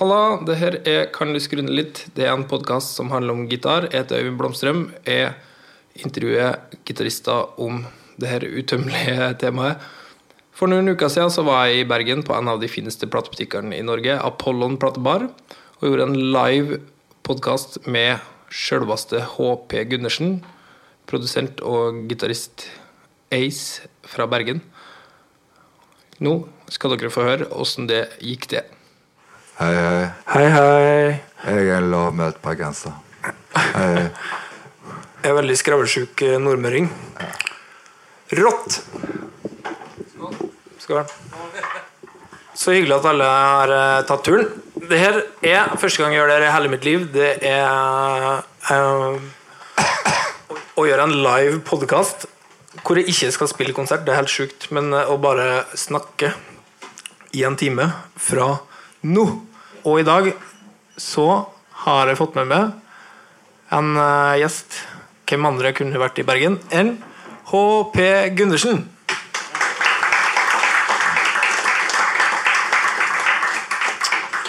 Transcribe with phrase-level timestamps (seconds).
[0.00, 1.98] Halla, det her er Kan du skru ned litt?
[2.16, 3.84] Det er en podkast som handler om gitar.
[3.90, 4.78] Jeg heter Øyvind Blomstrøm.
[5.04, 5.34] Jeg
[6.00, 6.56] intervjuer
[6.88, 7.82] gitarister om
[8.16, 9.76] det her utømmelige temaet.
[10.56, 13.76] For noen uker siden så var jeg i Bergen på en av de fineste platebutikkene
[13.76, 16.80] i Norge, Apollon platebar, og gjorde en live
[17.20, 20.38] podkast med sjølveste HP Gundersen,
[21.12, 22.70] produsent og gitarist
[23.28, 24.64] Ace fra Bergen.
[26.24, 26.38] Nå
[26.72, 28.79] skal dere få høre åssen det gikk til.
[29.60, 30.04] Hei, hei.
[30.32, 31.08] Hei, hei.
[31.44, 32.94] Jeg er en lavmælt bergenser.
[33.52, 34.06] Hei.
[35.20, 36.86] Jeg er veldig skravlesjuk eh, nordmøring.
[38.38, 38.78] Rått!
[40.80, 41.02] Skål.
[42.56, 44.48] Så hyggelig at alle har eh, tatt turen.
[44.80, 47.04] Det her er første gang jeg gjør det i hele mitt liv.
[47.18, 48.40] Det er
[48.72, 49.28] um,
[50.72, 52.24] å, gjøre en live podkast
[52.80, 54.08] hvor jeg ikke skal spille konsert.
[54.08, 54.70] Det er helt sjukt.
[54.72, 56.32] Men å bare snakke
[57.36, 58.54] i en time fra
[59.04, 59.28] nå.
[59.84, 60.32] Og i dag
[61.00, 61.26] så
[61.84, 62.72] har jeg fått med meg
[63.76, 64.80] en eh, gjest.
[65.30, 66.96] Hvem andre kunne vært i Bergen enn
[67.52, 68.00] HP
[68.38, 68.82] Gundersen?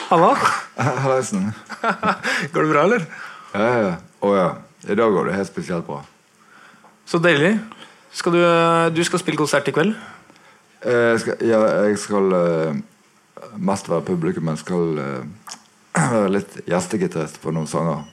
[0.10, 0.38] Halla.
[0.76, 1.52] Hallaisen.
[2.54, 3.06] Går det bra, eller?
[3.54, 3.94] Ja, ja.
[4.22, 4.48] Å ja.
[4.92, 6.00] I dag går det helt spesielt bra.
[7.06, 7.54] Så deilig.
[8.16, 8.42] Skal du,
[8.98, 9.94] du skal spille konsert i kveld?
[10.82, 12.80] Eh, Jeg skal, ja, jeg skal eh,
[13.58, 15.24] mest være publikum, men skal eh,
[16.14, 18.04] være litt gjestegitarist på noen sanger.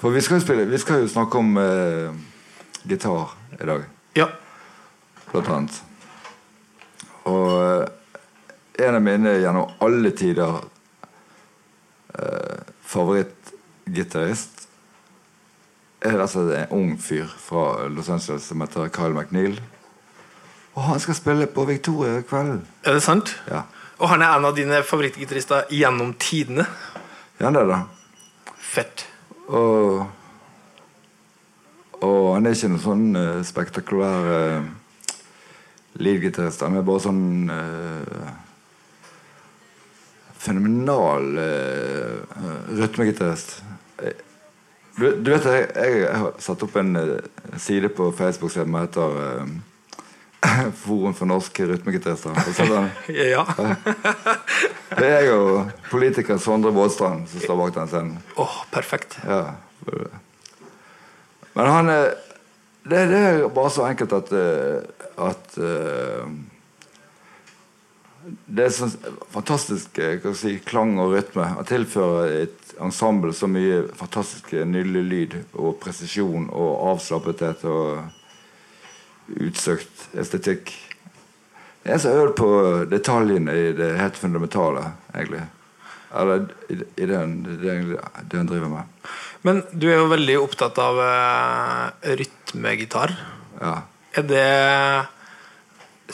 [0.00, 2.14] For vi skal jo, spille, vi skal jo snakke om eh,
[2.88, 3.84] gitar i dag,
[4.18, 4.26] Ja.
[5.32, 5.82] blant annet.
[7.24, 7.84] Og eh,
[8.84, 10.58] en av mine gjennom alle tider
[12.18, 14.66] eh, favorittgitarist
[16.04, 19.56] er altså en ung fyr fra Los Angeles som heter Kyle McNeil.
[20.74, 22.58] Og han skal spille på Victoria i kveld.
[22.84, 23.30] Er det sant?
[23.48, 23.62] Ja.
[24.00, 26.66] Og han er en av dine favorittgitarister gjennom tidene.
[27.38, 27.80] Ja, det er det.
[28.58, 29.04] Fett.
[29.46, 30.02] Og,
[32.00, 34.66] og han er ikke noen sånn uh, spektakulær uh,
[36.02, 36.64] leadgitarist.
[36.66, 38.34] Han er bare sånn uh,
[40.44, 42.18] fenomenal uh,
[42.74, 43.60] rytmegitarist.
[44.02, 44.22] Eh,
[44.94, 47.24] Du, du vet, jeg, jeg har satt opp en eh,
[47.58, 49.48] side på Facebook som heter eh,
[50.84, 52.30] Forum for norske rytmegitarister.
[52.36, 53.44] Og så er det- Ja.
[54.98, 55.38] Det er jo
[55.90, 58.18] politiker Sondre Bådstrand som står bak den scenen.
[58.38, 59.16] Åh, perfekt.
[59.26, 59.56] Ja.
[61.54, 62.12] Men han er,
[62.84, 64.82] det, det er bare så enkelt at eh,
[65.24, 66.24] At eh,
[68.46, 68.94] Det er sånn
[69.34, 71.44] fantastisk eh, si, klang og rytme.
[71.58, 78.13] Han tilfører et ensemble så mye fantastisk eh, nydelig lyd og presisjon og avslappethet og
[79.28, 80.72] utsøkt estetikk.
[81.84, 82.50] Det er så øvd på
[82.88, 85.42] detaljene i det helt fundamentale, egentlig.
[86.14, 89.08] Eller i, i den, det, han driver med.
[89.44, 93.12] Men du er jo veldig opptatt av uh, rytmegitar.
[93.60, 93.74] Ja.
[94.14, 94.46] Er det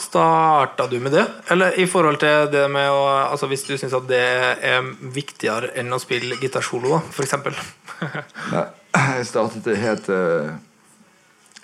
[0.01, 1.25] Starta du med det?
[1.51, 4.21] Eller i forhold til det med å Altså Hvis du syns at det
[4.63, 7.35] er viktigere enn å spille gitarsolo, f.eks.?
[8.53, 8.63] Nei,
[8.95, 10.53] jeg startet det helt eh,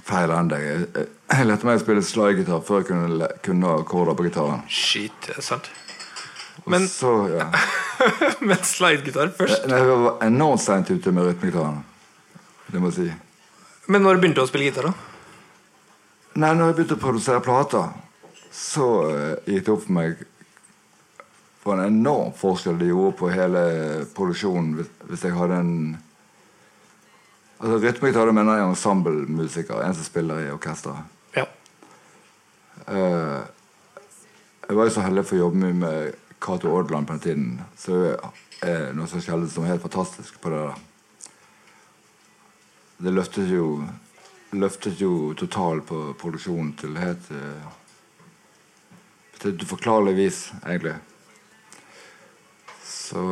[0.07, 0.57] feil ende.
[0.63, 4.63] Jeg, lærte meg å spille slidegitar før jeg kunne, kunne akkorder på gitaren.
[4.72, 5.69] Shit, det er sant.
[6.63, 7.50] Og Men- så, ja.
[8.50, 9.68] Men slidegitar først.
[9.69, 11.83] Nei, Jeg var enormt seint ute med rytmegitaren.
[12.71, 13.12] Det må jeg si.
[13.88, 14.94] Men når begynte du å spille gitar, da?
[16.38, 17.94] Nei, når jeg begynte å produsere plater,
[18.53, 20.25] så eh, gikk det opp for meg
[21.68, 23.62] for en enorm forskjell det gjorde på hele
[24.15, 25.74] produksjonen hvis, hvis jeg hadde en
[27.57, 31.00] Altså Rytmegitar mener jeg er ensemblemusiker, en som spiller i orkester.
[31.33, 31.48] Ja.
[32.86, 33.42] Uh,
[34.68, 37.48] jeg var jo så heldig for å jobbe mye med Cato Odland på den tiden.
[37.80, 38.12] Så det
[38.68, 40.83] er noe så sjelden som er helt fantastisk på det der.
[42.98, 43.86] Det løftet jo
[44.56, 47.65] Løftet jo total på produksjonen til helt uh,
[49.42, 50.94] Til et uforklarlig vis, egentlig.
[52.88, 53.25] Så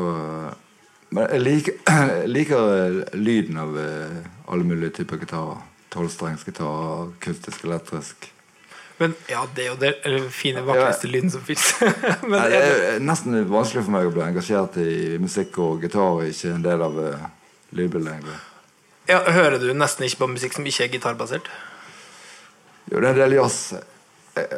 [1.15, 1.75] Men jeg liker,
[2.35, 4.15] liker lyden av eh,
[4.51, 5.61] alle mulige typer gitarer.
[5.95, 8.31] Tolvstrengsgitar, akustisk, elektrisk.
[8.97, 11.73] Men ja, det er jo den fine, vakreste lyden som fins.
[12.31, 16.53] Det er nesten vanskelig for meg å bli engasjert i musikk, og gitar og ikke
[16.55, 17.25] en del av uh,
[17.75, 18.13] lydbildet.
[18.13, 18.37] egentlig.
[19.11, 21.51] ja, hører du nesten ikke på musikk som ikke er gitarbasert?
[22.91, 23.59] Jo, det er en del jazz.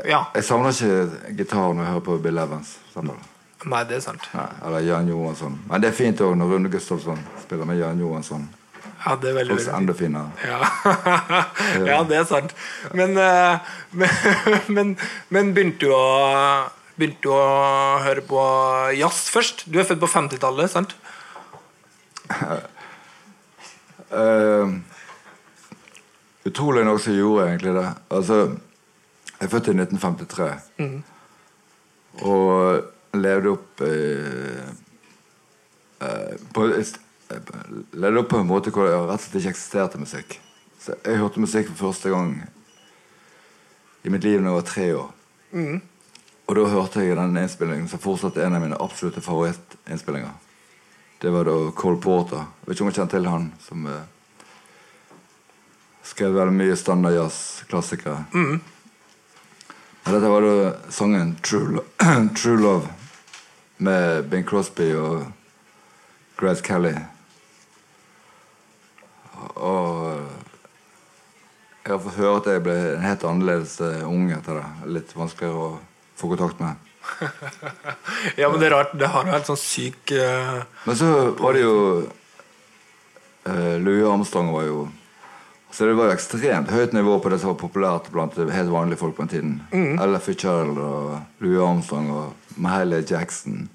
[0.05, 0.25] Ja.
[0.33, 2.77] Jeg savner ikke gitar når jeg hører på Bill Evans.
[2.89, 3.36] eksempel.
[3.67, 4.29] Nei, det er sant.
[4.33, 5.57] Nei, eller Jan Johansson.
[5.67, 8.47] Men det er fint òg når Rune Gustavsson spiller med Jan Johansson.
[9.03, 10.31] Ja, det er veldig, Også veldig enda finere.
[10.43, 10.59] Ja.
[11.91, 12.55] ja, det er sant.
[12.97, 13.59] Men, eh,
[13.99, 14.09] men,
[14.67, 14.95] men,
[15.29, 16.07] men begynte du å
[16.97, 18.43] Begynte du å høre på
[18.97, 19.67] jazz først?
[19.69, 20.95] Du er født på 50-tallet, sant?
[24.09, 24.73] Uh,
[26.49, 27.85] utrolig nok så gjorde jeg egentlig det.
[28.17, 28.39] Altså,
[29.29, 30.49] jeg er født i 1953.
[32.25, 34.69] Og levde opp eh,
[36.05, 36.93] eh, på, eh,
[37.91, 40.39] Levde opp på en måte hvor det rett og slett ikke eksisterte musikk.
[40.79, 42.37] Så jeg hørte musikk for første gang
[44.03, 45.13] i mitt liv da jeg var tre år.
[46.47, 50.31] Og da hørte jeg den innspillingen som fortsatt er en av mine absolutte favorittinnspillinger.
[51.19, 52.45] Det var da Cole Porter.
[52.61, 54.03] Jeg vet ikke om jeg kjenner til han som eh,
[56.05, 58.19] skrev veldig mye standardjazz-klassikere.
[58.33, 58.59] Mm.
[60.07, 61.83] dette var da sangen True,
[62.39, 62.93] True Love
[63.77, 65.27] med Bing Crosby og
[66.37, 66.95] Grace Kelly.
[69.55, 70.25] Og
[71.85, 74.67] jeg har fått høre at jeg ble en helt annerledes eh, ung etter det.
[74.97, 75.69] Litt vanskeligere å
[76.19, 76.75] få kontakt med.
[78.39, 78.95] Ja, men det er rart.
[78.97, 80.63] Det har jo helt sånn syk uh...
[80.87, 81.75] Men så var det jo
[83.47, 84.79] uh, Louis Armstrong var jo
[85.71, 89.01] Så det var jo ekstremt høyt nivå på det som var populært blant helt vanlige
[89.01, 89.97] folk på den tiden.
[89.99, 93.67] Ella Fitzgerald og Louis Armstrong og Mahalia Jackson.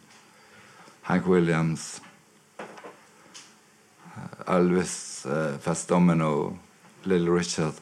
[1.06, 2.00] Hank Williams.
[4.48, 6.56] Elvis, eh, Fest Domino,
[7.02, 7.74] Little Richard.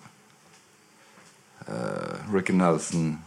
[1.67, 3.19] Eh, Ricky Nelson.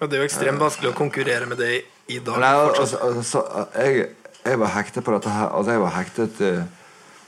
[0.00, 2.40] Ja, det er jo ekstremt vanskelig å konkurrere med det i dag.
[2.42, 3.42] Nei, altså, altså,
[3.78, 4.08] jeg,
[4.42, 6.64] jeg var hektet på dette her Altså jeg var hektet eh,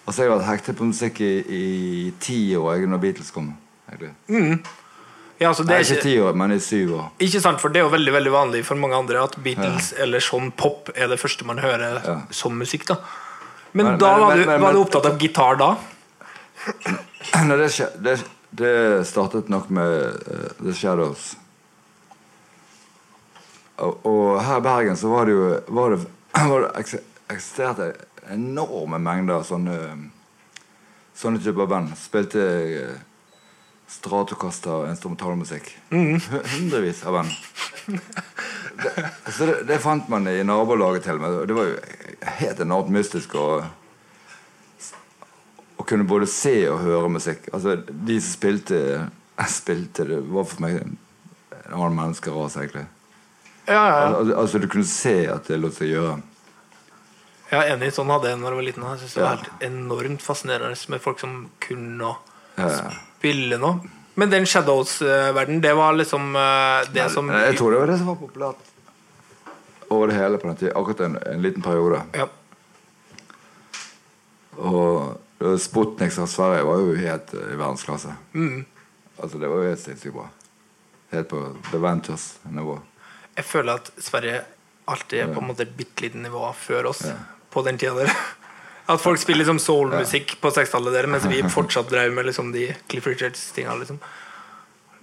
[0.07, 3.53] Altså jeg har vært hektet på musikk i, i ti år jeg, når Beatles kom.
[4.29, 4.59] Mm.
[5.41, 7.07] ja, altså, det Nei, ikke ti år, men i syv år.
[7.23, 10.21] ikke sant, for det er jo veldig veldig vanlig for mange andre at Beatles eller
[10.25, 12.17] sånn pop er det første man hører Ja.
[12.31, 12.87] som musikk.
[12.91, 12.97] da
[13.73, 15.71] Men, Men- da men- var, men- du, var du opptatt av gitar da?
[17.49, 17.71] Nei, det,
[18.03, 18.19] det,
[18.51, 21.37] det startet nok med uh, The Shadows.
[23.83, 26.05] Og, og her i Bergen så var det jo var det,
[26.51, 27.01] var det
[27.35, 27.89] eksisterte
[28.33, 29.79] enorme mengder sånne
[31.15, 31.93] Sånne typer band.
[31.95, 32.97] Spilte Stratokaster
[33.87, 35.69] Stratocaster instrumentalmusikk.
[35.95, 36.17] Mm.
[36.57, 37.31] Hundrevis av band.
[38.83, 38.91] Det,
[39.31, 41.37] så det, det fant man i nabolaget til meg.
[41.47, 41.77] Det var jo
[42.41, 43.47] helt enormt mystisk å
[45.77, 47.49] å kunne både se og høre musikk.
[47.53, 48.81] Altså, De som spilte,
[49.51, 50.95] spilte det var for meg en
[51.73, 52.87] annen menneskerase, egentlig.
[53.67, 54.07] Ja, ja, ja.
[54.21, 56.19] Al altså, Du kunne se at det lot seg gjøre.
[57.55, 58.87] Jeg er enig, sånn hadde jeg når jeg var liten.
[58.91, 62.15] Jeg synes det var helt enormt fascinerende med folk som kunne å
[62.59, 62.93] Ja, ja.
[63.19, 63.91] spille noe.
[64.15, 68.11] Men den Shadows-verdenen, det var liksom eh, det som Jeg tror det var det som
[68.13, 68.71] var populært
[69.95, 70.75] over det hele på den tiden.
[70.79, 72.01] Akkurat en, en liten periode.
[72.19, 72.29] ja.
[74.57, 75.21] Og
[75.61, 78.15] Sputnik fra Sverige var jo helt eh, i verdensklasse.
[79.19, 80.29] Altså Det var jo helt sinnssykt bra.
[81.13, 81.41] Helt på
[81.71, 82.79] The Ventures-nivå.
[83.37, 84.41] Jeg føler at Sverige
[84.91, 87.03] alltid er på en måte et bitte lite nivå før oss
[87.55, 88.13] på den tida der.
[88.93, 92.67] At folk spiller liksom soul-musikk på 60-tallet der, mens vi fortsatt drev med liksom de
[92.91, 93.79] Cliff Richards-tinga.
[93.81, 94.01] Liksom.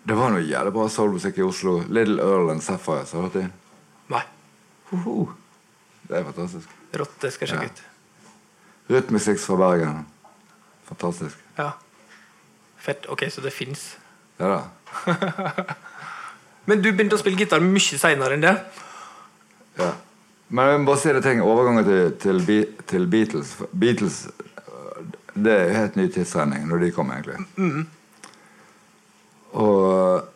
[0.06, 1.80] Det var noe jævlig bra soulmusikk i Oslo.
[1.90, 3.08] Little Earl and Sapphire.
[3.10, 3.52] Så hørte jeg.
[4.12, 4.22] Nei.
[4.92, 6.70] Det er fantastisk.
[7.00, 7.72] Rått, det skal jeg sjekke Ja.
[7.72, 7.88] ut.
[8.92, 10.02] Rytmusikk fra Bergen.
[10.90, 11.38] Fantastisk.
[11.58, 11.72] Ja.
[12.82, 13.06] Fett.
[13.14, 13.96] Ok, så det fins.
[14.42, 15.16] Ja da.
[16.70, 18.56] Men du begynte å spille gitar mye seinere enn det.
[19.80, 19.92] Ja.
[20.52, 21.42] Men jeg må bare si det ting.
[21.44, 22.42] Overgangen til, til,
[22.92, 27.86] til Beatles Beatles øh, Det er jo helt ny tidsregning når de kom, egentlig.
[29.56, 30.28] Og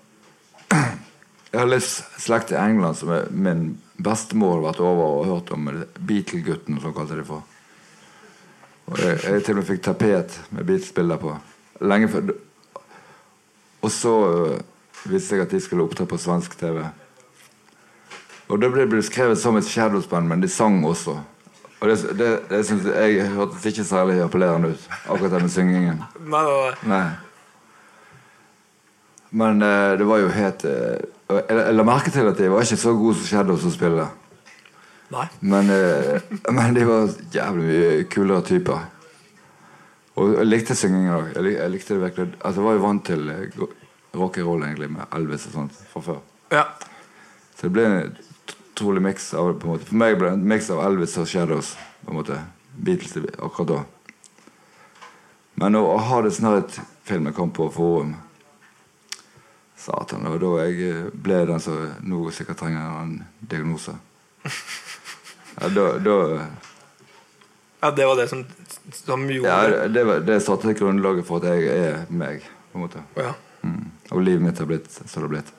[1.52, 5.52] jeg har litt slekt i England som er, min bestemor har vært over og hørt
[5.56, 5.68] om
[6.00, 7.44] Beatle-gutten, som kalte de for.
[8.86, 11.36] Og jeg, jeg til og med fikk tapet med Beatles-bilder på.
[11.84, 12.36] Lenge før
[13.84, 14.60] Og så øh,
[15.12, 16.86] jeg det at de skulle opptre på svensk TV.
[18.50, 21.18] Og det ble beskrevet som et Shadows-band, men de sang også.
[21.82, 26.04] Og det, det, det synes jeg, hørtes ikke særlig appellerende ut, akkurat den syngingen.
[26.20, 27.06] Nei, nei, nei.
[29.36, 30.96] Men uh, det var jo helt uh,
[31.28, 34.06] jeg, jeg la merke til at de var ikke så gode som Shadows å spille.
[35.12, 35.26] Nei.
[35.42, 38.86] Men, uh, men de var jævlig mye kulere typer.
[40.16, 41.34] Og jeg likte syngingen òg.
[41.36, 43.34] Jeg, jeg likte det virkelig Altså, jeg var jo vant til
[44.16, 46.22] rock and roll egentlig med Elvis og sånt fra før.
[46.54, 46.64] Ja.
[47.58, 47.90] Så det ble
[48.76, 51.28] utrolig miks av på en måte For meg ble det en miks av Elvis og
[51.32, 51.76] Shadows.
[52.06, 52.42] på en måte
[52.76, 53.84] Beatles akkurat da.
[55.56, 58.16] Men å ha det sånn et film kom på forum
[59.80, 63.96] Satan, var da jeg eh, ble den som nå sikkert trenger en diagnose.
[65.56, 66.16] Ja, da, da
[67.80, 68.42] ja, det var det som,
[68.92, 69.88] som gjorde ja, det.
[69.96, 72.44] det, var, det satte grunnlaget for at jeg er meg.
[72.74, 73.30] på en måte Ja.
[73.62, 73.86] mm.
[74.12, 75.54] Og livet mitt har blitt som det har blitt.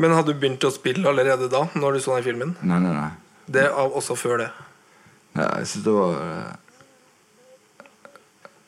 [0.00, 2.54] Men hadde du begynt å spille allerede da, når du så den filmen?
[2.64, 3.10] Nei, nei, nei.
[3.52, 4.48] Det av også før det.
[5.36, 7.88] Nei, jeg synes det var eh,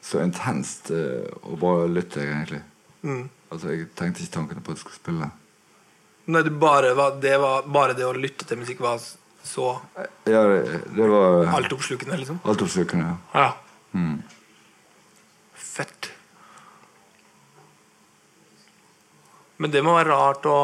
[0.04, 2.60] så intenst eh, å bare lytte, egentlig.
[3.04, 3.24] Mm.
[3.50, 5.30] Altså, Jeg tenkte ikke tankene på at jeg skulle spille.
[6.26, 9.00] Nei, det bare, var, det var, bare det å lytte til musikk var
[9.44, 9.74] så
[10.24, 12.40] Ja, det, det var altoppslukende, liksom?
[12.48, 13.10] altoppslukende.
[13.34, 13.44] Ja.
[13.44, 13.50] Ja.
[13.94, 14.22] Mm.
[15.54, 16.10] Fett.
[19.62, 20.58] Men det må være rart å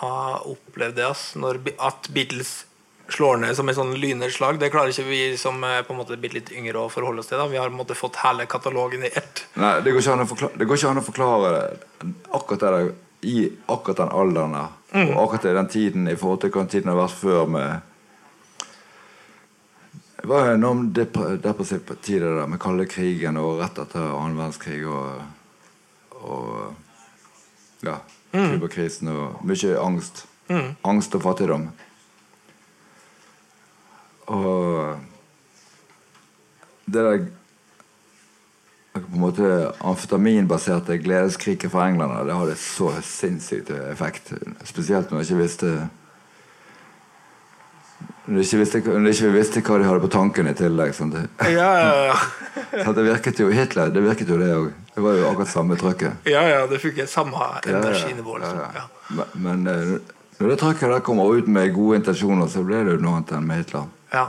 [0.00, 1.28] ha opplevd det, ass.
[1.40, 2.64] Når, at Beatles
[3.08, 4.58] slår ned som et sånn lynnedslag.
[4.60, 7.30] Det klarer ikke vi som er på en måte blitt litt yngre å forholde oss
[7.30, 7.38] til.
[7.38, 9.44] da Vi har på en måte fått hele katalogen i ett.
[9.54, 12.94] Nei, det går, ikke an å forklare, det an å forklare det akkurat det
[13.26, 13.36] i
[13.72, 14.72] akkurat den alderen der.
[15.12, 17.92] Og akkurat i den tiden i forhold til hva tiden har vært før med
[20.16, 24.02] Det var en enorm dep- depressiv tid det der med kalde krigen og rett etter
[24.02, 25.20] annen verdenskrig og,
[26.18, 26.85] og
[27.86, 27.98] ja,
[28.34, 30.26] Cuba-krisen og mye angst.
[30.86, 31.68] Angst og fattigdom.
[34.26, 34.98] Og
[36.86, 37.26] det der
[38.96, 39.48] på en måte
[39.84, 44.32] amfetaminbaserte gledeskriket fra englene, det hadde så sinnssykt effekt.
[44.64, 45.72] Spesielt når jeg ikke visste
[48.26, 50.94] når jeg ikke visste, når jeg ikke visste hva de hadde på tanken i tillegg.
[50.96, 51.12] Sånn.
[51.46, 52.92] Ja, ja, ja.
[52.96, 54.72] det virket jo Hitler, det virket jo det òg.
[54.96, 56.24] Det var jo akkurat samme trykket.
[56.24, 57.36] ja, ja det fikk jeg Samme
[57.68, 58.38] energinivå.
[58.40, 58.60] Liksom.
[59.18, 62.94] Men, men eh, når det trykket der kommer ut med gode intensjoner, så ble det
[62.94, 63.90] jo noe annet enn med Hitler.
[64.14, 64.24] Ja.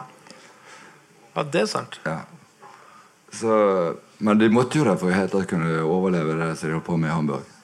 [1.37, 1.95] ja, det er sant.
[2.03, 2.17] Ja.
[3.31, 3.53] Så,
[4.17, 7.13] men de måtte jo det for at kunne overleve det som de holdt på med
[7.13, 7.55] i Hamburg.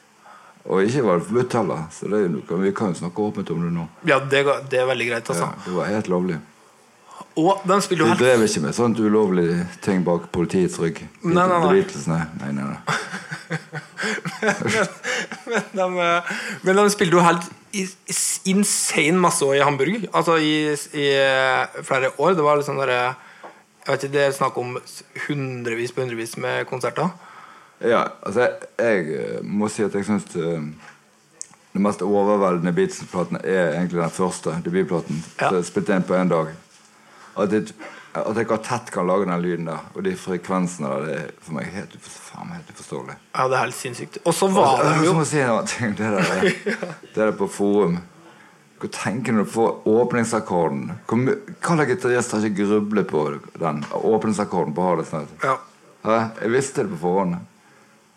[0.63, 2.23] Og ikke var det forbudt heller, så det,
[2.63, 3.87] vi kan jo snakke åpent om det nå.
[4.07, 5.51] Ja, det, det er veldig greit, altså.
[5.51, 6.39] Ja, det var helt lovlig.
[7.33, 9.47] Og den spiller jo helt drev ikke med sånt ulovlig
[9.81, 10.99] ting bak politiets rygg.
[11.25, 12.19] Nei, nei, nei.
[12.37, 12.53] nei, nei.
[12.53, 12.77] nei,
[15.49, 17.49] men, men, de, eh, Men de spilte jo helt
[18.45, 20.07] insane masse år i Hamburg.
[20.13, 20.55] Altså i,
[20.93, 22.37] i eh, flere år.
[22.37, 24.77] Det var liksom der, Jeg vet ikke, Det er snakk om
[25.27, 27.09] hundrevis på hundrevis med konserter.
[27.81, 33.73] Ja, altså, jeg, jeg eh, må si at jeg syns den mest overveldende Beatles-platen er
[33.73, 35.23] egentlig den første debutplaten.
[35.41, 35.49] Ja.
[35.49, 36.53] som jeg Spilte inn på én dag.
[37.37, 37.73] At jeg,
[38.13, 41.57] at jeg tett kan lage den lyden der, og de frekvensene der, det er for
[41.57, 43.15] meg helt, faen, helt uforståelig.
[43.33, 44.19] Ja, det er helt sinnssykt.
[44.23, 45.95] Og så var Altså, de jeg jo si ting.
[45.97, 46.43] Det der,
[47.15, 47.97] det der på forum.
[48.83, 50.91] Hva tenker du når du får åpningsakkorden?
[51.07, 53.21] Hva slags gitarist har ikke grublet på
[53.61, 55.29] den åpningsakkorden på Hardest Night?
[55.43, 55.57] ja.
[56.03, 57.37] Jeg visste det på forhånd.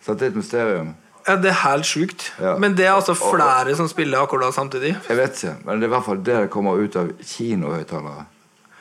[0.03, 0.95] Så det er et mysterium.
[1.29, 2.33] ja, Det er helt sjukt.
[2.41, 2.57] Ja.
[2.59, 4.97] Men det er altså flere som spiller akkorder samtidig.
[5.09, 8.27] Jeg vet ikke, men det er i hvert fall det det kommer ut av kinohøyttalere.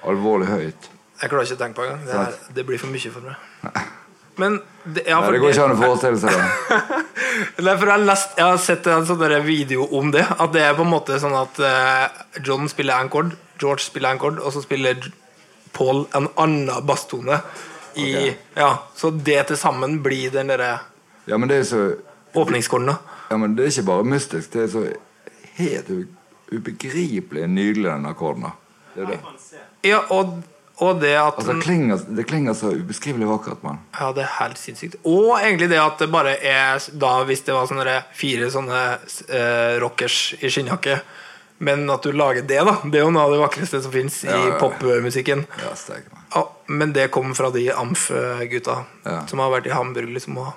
[0.05, 0.89] Alvorlig høyt.
[1.21, 2.01] Jeg klarer ikke å tenke på engang.
[2.05, 3.85] Det, det blir for mye for meg.
[4.35, 6.97] Men det, ja, Nei, det går ikke an å forestille seg det.
[7.65, 10.25] Nei, for jeg, lest, jeg har sett en sånn video om det.
[10.27, 13.31] At det er på en måte sånn at eh, John spiller en kord,
[13.61, 15.07] George spiller en kord, og så spiller
[15.75, 17.39] Paul en annen basstone.
[17.95, 18.35] I, okay.
[18.59, 20.81] ja, så det til sammen blir den derre
[21.29, 21.83] Ja, men det er så
[22.35, 22.91] åpningskorden.
[22.91, 22.97] da.
[23.29, 24.51] Ja, men det er ikke bare mystisk.
[24.51, 24.83] Det er så
[25.55, 25.93] helt
[26.51, 28.51] ubegripelig nydelig, den akkorden.
[28.95, 29.19] Det er det.
[29.85, 30.39] Ja, og,
[30.81, 33.79] og det at Altså, det klinger, det klinger så ubeskrivelig vakkert, mann.
[33.99, 34.97] Ja, det er helt sinnssykt.
[35.07, 38.81] Og egentlig det at det bare er da hvis det var sånne fire sånne
[39.29, 40.99] eh, rockers i skinnjakke.
[41.63, 42.73] Men at du lager det, da.
[42.83, 44.57] Det er jo noe av det vakreste som fins Ja, i ja.
[44.59, 45.45] popmusikken.
[45.63, 45.71] Ja.
[46.35, 48.81] Ja, men det kom fra de Amf-gutta
[49.29, 50.51] som har vært i Hamburg liksom og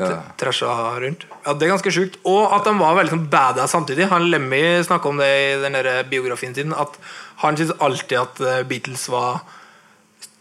[0.00, 0.22] Ja.
[0.40, 1.26] trasha rundt.
[1.44, 2.18] Ja, Det er ganske sjukt.
[2.24, 4.08] Og at han var veldig sånn badass samtidig.
[4.08, 6.72] Han Lemmy snakka om det i den der biografien sin.
[6.72, 6.98] At
[7.42, 9.42] han syntes alltid at eh, Beatles var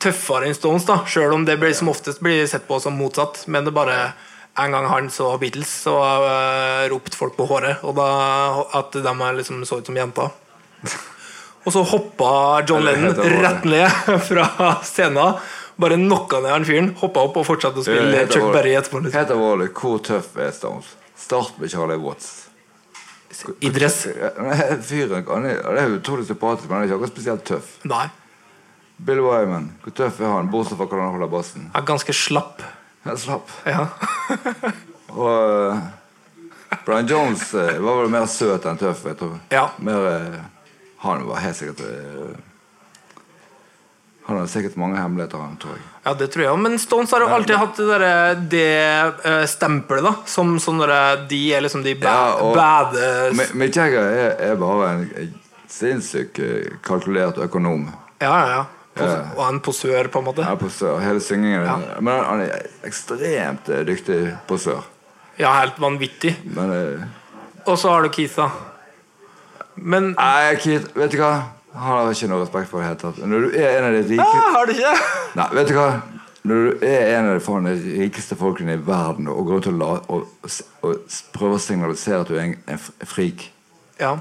[0.02, 3.46] tøffere enn Stones, da sjøl om det ble, som oftest blir sett på som motsatt.
[3.48, 4.14] Men det bare
[4.58, 7.84] en gang han så Beatles, så uh, ropte folk på håret.
[7.86, 8.08] Og da
[8.78, 10.34] at de liksom så ut som jenter.
[11.68, 13.92] Og så hoppa John Lennon rett ned
[14.30, 14.48] fra
[14.88, 15.36] scenen.
[15.78, 18.54] Bare knocka ned han fyren, hoppa opp og fortsatte å spille Chuck alvorlig.
[18.56, 19.02] Berry etterpå.
[19.04, 19.18] Liksom.
[19.20, 20.94] Helt alvorlig, hvor tøff er Stones?
[21.18, 22.32] Start med Charlie Watts.
[23.62, 24.00] I dress?
[24.88, 27.76] Fyren han er, han er utrolig sympatisk, men han er ikke akkurat spesielt tøff.
[27.86, 28.08] Nei.
[28.98, 30.50] Bill Wyman, hvor tøff er han?
[30.50, 31.70] Bortsett fra hvordan han holder bassen.
[31.78, 32.64] Er ganske slapp.
[33.06, 33.54] Han slapp.
[33.70, 33.86] Ja.
[35.18, 35.84] Og uh,
[36.88, 39.38] Brian Jones uh, var vel mer søt enn tøff, jeg tror.
[39.54, 39.68] Ja.
[39.78, 40.40] Mer, uh,
[41.06, 42.38] han var helt sikkert eh,
[44.28, 45.84] Han har sikkert mange hemmeligheter, han, tror jeg.
[46.04, 46.60] ja, det tror jeg òg.
[46.62, 48.64] Men Stones har jo alltid hatt det, derre- det
[49.32, 50.14] eh, stempelet, da.
[50.28, 50.82] Som sånn
[51.30, 55.34] De er liksom de bad, Ja, og- bad Mick Jagger er, er bare en
[55.72, 57.88] sinnssykt eh, kalkulert økonom.
[58.20, 58.66] Ja, ja, ja.
[58.98, 59.18] Pos Ja.
[59.38, 60.42] Og en posør, på en måte.
[60.44, 64.82] Er posør, hele syngingen Men han, er ekstremt dyktig posør.
[65.38, 66.36] Ja, helt vanvittig.
[66.44, 67.08] Men
[67.68, 68.50] Og så har du Keith, da.
[69.76, 71.44] Men Nei, Keith, vet du hva?
[71.78, 73.18] Han har ikke noe respekt for det hele tatt.
[73.24, 74.94] Når du er en av de rike ah, Har du ikke?
[75.38, 75.90] Nei, vet du hva?
[76.48, 77.74] Når du er en av de faen de
[78.06, 80.50] rikeste folkene i verden og går rundt og, la, og,
[80.88, 82.80] og prøver å signalisere at du er en, en
[83.10, 83.50] frik
[84.00, 84.14] Ja.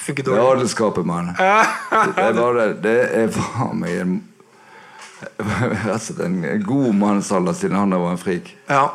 [0.00, 0.56] Funker Det er dårlig.
[0.62, 1.32] adelskapet, mann.
[1.36, 2.78] Det er bare det.
[2.86, 4.18] Det er faen meg en
[5.20, 8.54] Rett og slett en god mannsalder siden han var en frik.
[8.70, 8.86] Ja.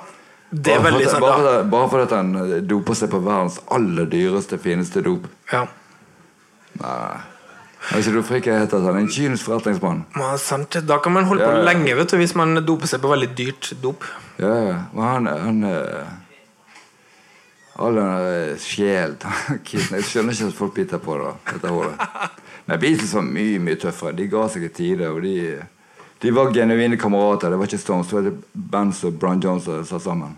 [0.50, 4.08] Det er Bare veldig sant, bare, for- bare fordi han doper seg på verdens aller
[4.10, 5.28] dyreste, fineste dop.
[5.52, 5.66] Ja.
[6.82, 7.20] Nei.
[7.94, 8.82] Ikke du frik heter?
[8.82, 10.06] Han en kynisk forretningsmann.
[10.18, 10.74] Ja, sant.
[10.90, 13.12] Da kan man holde på Ja, på lenge vet du, hvis man doper seg på
[13.12, 14.08] veldig dyrt dop.
[14.42, 14.78] Ja, ja.
[14.96, 16.14] Men han, han eh,
[17.78, 19.16] All den der sjel
[19.68, 21.32] Jeg skjønner ikke at folk biter på det.
[21.54, 22.06] Dette håret.
[22.66, 24.16] Men Beatles var mye mye tøffere.
[24.16, 25.10] De ga seg i tide.
[25.12, 25.36] Og de,
[26.24, 27.52] de var genuine kamerater.
[27.52, 28.08] Det var ikke Stones.
[28.10, 28.32] Det var
[28.78, 30.38] Bands og Brian Jones som satt sammen.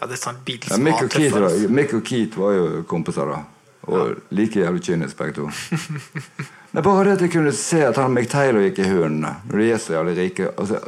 [0.00, 0.40] Ja, det er sant.
[0.46, 1.50] Beatles Ja, Mick, var og Keith, tøffere.
[1.50, 1.72] altså.
[1.80, 3.42] Mick og Keith var jo kompiser, da.
[3.90, 5.50] Og like jævlig kynisk, begge to.
[6.70, 9.32] Det er bare det at jeg kunne se at han McTaylor Taylor gikk i hundene
[9.48, 10.50] når de er så jævlig rike.
[10.54, 10.78] Altså,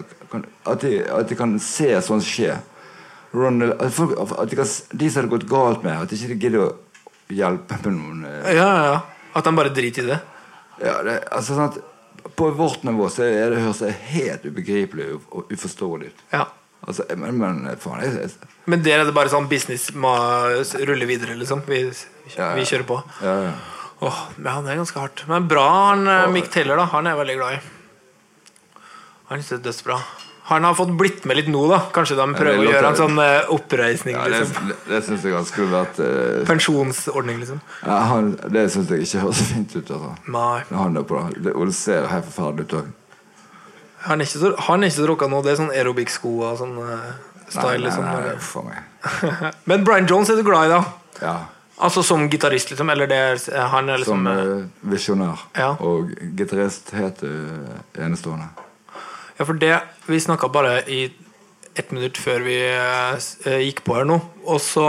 [0.71, 2.55] at, de, at de kan se sånt skje.
[3.35, 4.69] Ronald, at, folk, at de, kan,
[5.01, 6.69] de som hadde gått galt med, at de ikke gidder å
[7.33, 8.95] hjelpe med noen eh, Ja, ja.
[9.35, 10.21] At de bare driter i det.
[10.85, 15.09] ja, det, altså, sånn at På vårt nivå så er det høres det helt ubegripelig
[15.17, 16.21] og uforståelig ut.
[16.31, 16.45] Ja.
[16.83, 20.15] Altså, men, men faen jeg, jeg, Men der er det bare sånn business må
[20.89, 21.63] rulle videre, liksom.
[21.69, 21.85] Vi,
[22.33, 22.55] Ja, ja.
[22.59, 23.03] vi kjører på.
[23.23, 23.53] ja, ja.
[24.03, 25.21] Åh, ja, det er ganske hardt.
[25.31, 26.89] Men bra, han eh, Mick Taylor, da.
[26.91, 27.61] Han er jeg veldig glad i.
[29.29, 29.99] Han synes det er dødsbra.
[30.49, 31.79] Han har fått blitt med litt nå, da.
[31.95, 34.17] Kanskje de prøver å gjøre en sånn eh, oppreisning.
[34.19, 34.73] Ja, det liksom.
[34.73, 37.61] det, det syns jeg han skulle vært eh, Pensjonsordning, liksom.
[37.87, 39.95] ja, han, Det syns jeg ikke høres fint ut.
[39.95, 40.11] Altså.
[40.35, 40.59] Nei.
[40.83, 41.55] Han er på det.
[41.55, 42.91] Og det ser helt forferdelig ut òg.
[44.09, 45.43] Han er ikke så, han ikke så noe?
[45.45, 46.77] Det er sånn aerobic-sko og sånn
[47.53, 47.89] style?
[47.89, 49.55] Nei, nei, nei, nei a meg.
[49.71, 50.83] Men Brian Jones er du glad i, da?
[51.23, 51.37] Ja.
[51.83, 52.91] Altså som gitarist, liksom?
[52.91, 53.41] Eller det er,
[53.73, 55.47] han er liksom Som eh, eh, visjonær.
[55.59, 55.73] Ja.
[55.83, 58.51] Og gitarist heter eh, enestående.
[59.39, 61.05] Ja, for det Vi snakka bare i
[61.75, 63.17] ett minutt før vi eh,
[63.49, 64.21] eh, gikk på her nå.
[64.45, 64.87] Og så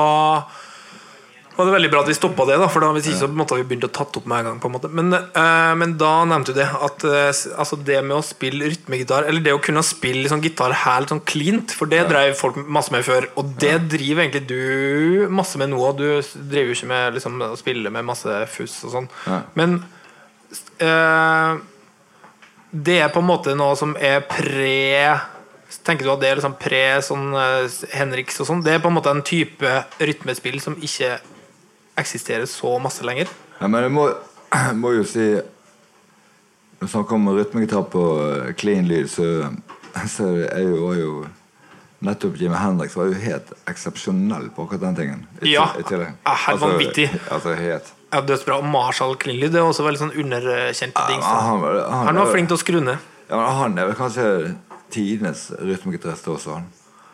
[1.55, 3.57] var det veldig bra at vi stoppa det, da for da, hvis ikke så måtte
[3.59, 4.59] vi begynt å tatt opp med en gang.
[4.61, 8.17] på en måte Men, uh, men da nevnte du det at uh, altså det med
[8.17, 12.07] å spille rytmegitar, eller det å kunne spille liksom, gitar helt sånn cleant, for det
[12.09, 13.27] drev folk masse med før.
[13.37, 17.59] Og det driver egentlig du masse med nå, du driver jo ikke med liksom, å
[17.59, 19.11] spille med masse fuss og sånn.
[19.27, 19.43] Ja.
[19.59, 19.77] Men
[20.81, 21.61] uh,
[22.73, 25.13] det er på en måte noe som er pre
[25.83, 27.31] Tenker du at det er liksom pre sånn
[27.97, 28.59] Henriks og sånn?
[28.61, 31.15] Det er på en måte en type rytmespill som ikke
[31.99, 33.29] eksisterer så masse lenger?
[33.59, 34.07] Ja, men jeg må,
[34.53, 35.27] jeg må jo si
[36.79, 39.27] Når vi snakker om rytmegitar på eh, clean lyd, så,
[40.11, 40.25] så
[40.59, 41.13] jo, var jo
[42.03, 45.21] Nettopp Jimmy Hendrix var jo helt eksepsjonell på akkurat den tingen.
[45.39, 47.05] I, Ja, i helt vanvittig.
[47.31, 48.57] Altså, helt Ja, Dødsbra.
[48.59, 52.19] Og Marshall Clinley det er også veldig sånn underkjent Ja, han, han, var- han, Han
[52.19, 52.97] var flink til å skru ned.
[53.29, 54.25] Ja, men han er vel kanskje
[54.93, 56.57] tidenes rytmegitarist også.
[56.59, 56.67] Han.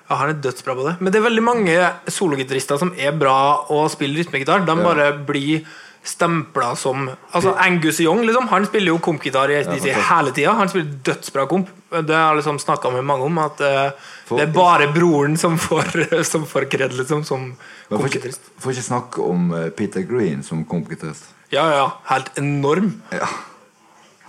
[0.09, 0.95] Ja, Han er dødsbra på det.
[0.99, 1.75] Men det er veldig mange
[2.09, 4.65] sologitarister som er bra å spille rytmegitar.
[4.65, 5.67] De bare blir
[6.03, 8.47] stempla som Altså Angus Young, liksom.
[8.49, 10.55] Han spiller jo kompgitar i hele tida.
[10.57, 11.69] Han spiller dødsbra komp.
[11.89, 15.57] Det har jeg liksom snakka med mange om, at uh, det er bare broren som
[15.61, 17.51] får, som får kred, liksom, som
[17.89, 18.41] kompgitarist.
[18.41, 21.31] får ikke, får ikke snakke om eh, Peter Green som kompgitarist.
[21.53, 21.87] Ja, ja.
[22.11, 22.93] Helt enorm.
[23.13, 23.29] Ja.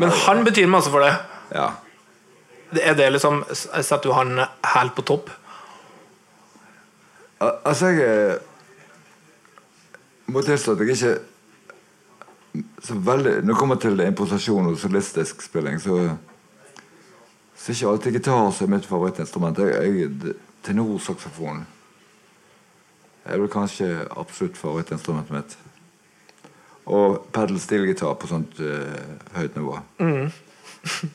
[0.01, 1.15] Men han betyr masse for det.
[1.55, 1.71] ja.
[2.71, 4.39] Det Er det liksom Setter du han
[4.77, 5.31] helt på topp?
[7.41, 8.37] Al altså, jeg eh,
[10.31, 11.19] må tilstå at jeg ikke
[12.83, 16.17] så veldig Når det kommer til improvisasjon og solistisk spilling, så
[17.61, 19.59] så er ikke alltid gitar som er mitt favorittinstrument.
[19.59, 21.67] Jeg, jeg, Tenorsaksofon
[23.25, 25.57] er vel kanskje absolutt favorittinstrumentet mitt.
[26.89, 29.79] Og pedal steel-gitar på sånt uh, høyt nivå.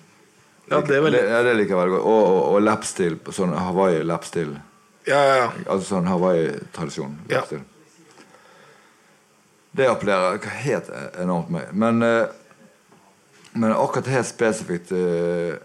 [0.65, 2.05] Ja, det er veldig ja, det liker jeg veldig godt.
[2.09, 4.55] Og, og, og lapstil, sånn Hawaii-lapstil.
[5.05, 5.49] Ja, ja.
[5.67, 7.19] Altså sånn Hawaii-tradisjon.
[7.29, 7.43] Ja.
[9.75, 10.89] Det appellerer helt
[11.21, 11.71] enormt meg.
[11.73, 12.25] Men, eh,
[13.53, 15.57] men akkurat helt spesifikt eh,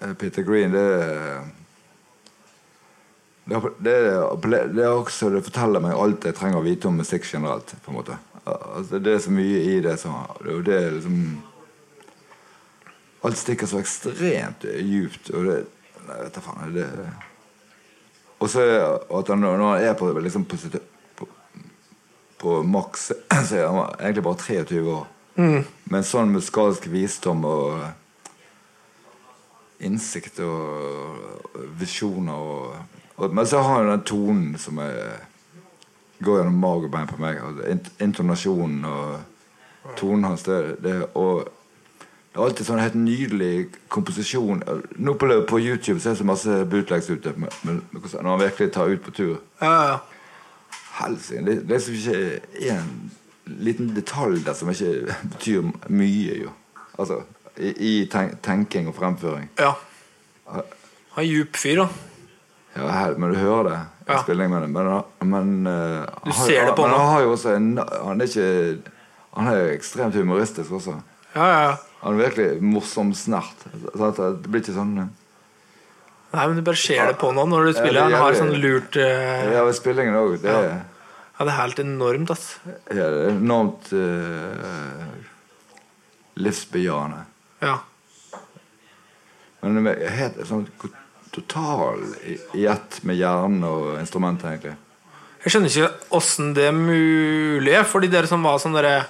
[0.00, 0.84] eh, Peter Green, det
[3.48, 3.92] det, det,
[4.74, 7.72] det, er også, det forteller meg alt jeg trenger å vite om musikk generelt.
[7.80, 11.22] på en måte altså, Det er så mye i det som det er liksom
[13.24, 15.32] Alt stikker så ekstremt djupt.
[15.32, 15.56] Og det
[16.08, 16.70] Nei, vet da faen.
[16.72, 16.86] Det,
[18.38, 18.64] og så
[19.18, 20.56] at han, når han er på, liksom, på,
[21.16, 21.28] på,
[22.38, 23.12] på maks,
[23.48, 25.06] så er han egentlig bare 23 år.
[25.38, 25.64] Mm.
[25.90, 27.82] Men sånn musikalsk visdom og
[29.78, 32.72] innsikt og visjoner og,
[33.18, 35.22] og, Men så har han den tonen som er,
[36.18, 37.38] går gjennom mag og bein på meg.
[38.02, 40.42] Intonasjonen og tonen hans.
[40.46, 41.46] Det, det, og
[42.44, 44.62] alltid sånn helt nydelig komposisjon.
[44.96, 48.92] Nå på, på YouTube så er det så masse bootlegs ute når han virkelig tar
[48.92, 49.36] ut på tur.
[49.62, 49.98] Ja, ja.
[50.98, 51.44] Helsike.
[51.46, 52.92] Det, det er som ikke en
[53.68, 56.54] liten detalj der som ikke betyr mye, jo.
[56.98, 57.22] Altså
[57.58, 59.48] i, i ten, tenking og fremføring.
[59.58, 59.74] Ja.
[60.48, 61.88] Han er djup fyr, da.
[62.78, 64.22] Ja, hel, men du hører det ja.
[64.22, 64.68] spilling med det.
[64.68, 67.68] Men, men uh, Du ser har, det på han, Men han har jo også en
[67.78, 68.92] Han er ikke
[69.34, 70.98] Han er ekstremt humoristisk også.
[71.34, 71.74] Ja, ja, ja.
[72.02, 73.64] Han er virkelig morsom snert.
[73.66, 75.08] Det blir ikke sånn eh,
[76.28, 78.04] Nei, men du bare ser det på noen når du spiller.
[78.04, 79.48] Han har sånn lurt uh...
[79.48, 80.34] Ja, ved spillingen òg.
[80.42, 80.74] Det, ja.
[80.76, 81.38] ja.
[81.40, 82.44] det er helt enormt, ass.
[82.92, 85.06] Ja, det er enormt uh,
[86.36, 87.22] livsbejaende.
[87.64, 87.78] Ja.
[89.62, 90.68] Men det er helt sånn
[91.32, 94.76] total i, i ett med hjernen og instrumentet, egentlig.
[95.38, 99.06] Jeg skjønner ikke åssen det er mulig fordi dere som var sånn derre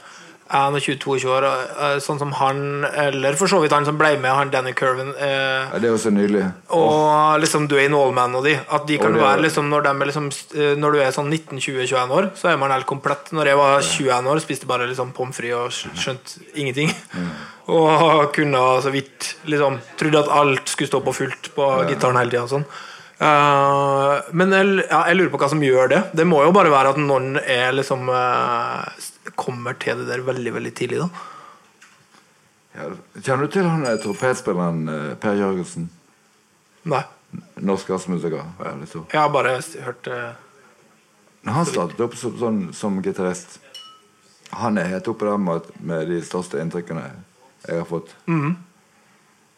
[0.48, 4.52] 21-22 år, eh, sånn som han, eller for så vidt han som ble med, han
[4.52, 5.10] Danny Curvin.
[5.12, 6.46] Eh, ja, det er så nydelig.
[6.72, 8.56] Og liksom Dwayne Allman og de.
[8.56, 12.52] At de kan være liksom når, liksom, eh, når, du er sånn 19-20-21 år, så
[12.52, 13.32] er man helt komplett.
[13.36, 16.92] Når jeg var 21 år, spiste bare liksom pommes frites og skjønte ingenting.
[17.12, 17.30] Mm.
[17.68, 21.82] Og kunne så vidt liksom Trodde at alt skulle stå på fullt på ja.
[21.90, 22.46] gitaren hele tida.
[22.48, 22.64] Sånn.
[23.18, 26.00] Uh, men jeg, ja, jeg, lurer på hva som gjør det.
[26.16, 28.86] Det må jo bare være at noen er liksom uh,
[29.38, 31.04] kommer til det der veldig veldig tidlig.
[32.74, 32.88] ja,
[33.20, 35.88] Kjenner du til han eh, trompetspilleren uh, Per Jørgensen?
[36.88, 37.04] Nei.
[37.60, 38.44] Norsk jazzmusiker.
[39.12, 40.30] Jeg har bare hørt uh,
[41.44, 43.58] Han startet opp som, sånn, som gitarist.
[44.58, 47.04] Han er helt oppe der med, med de største inntrykkene
[47.66, 48.14] jeg har fått.
[48.26, 48.56] Mm -hmm.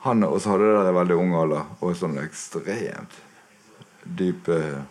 [0.00, 3.12] Han også hadde det der veldig ung alder, og sånn ekstremt
[4.04, 4.82] dyp uh,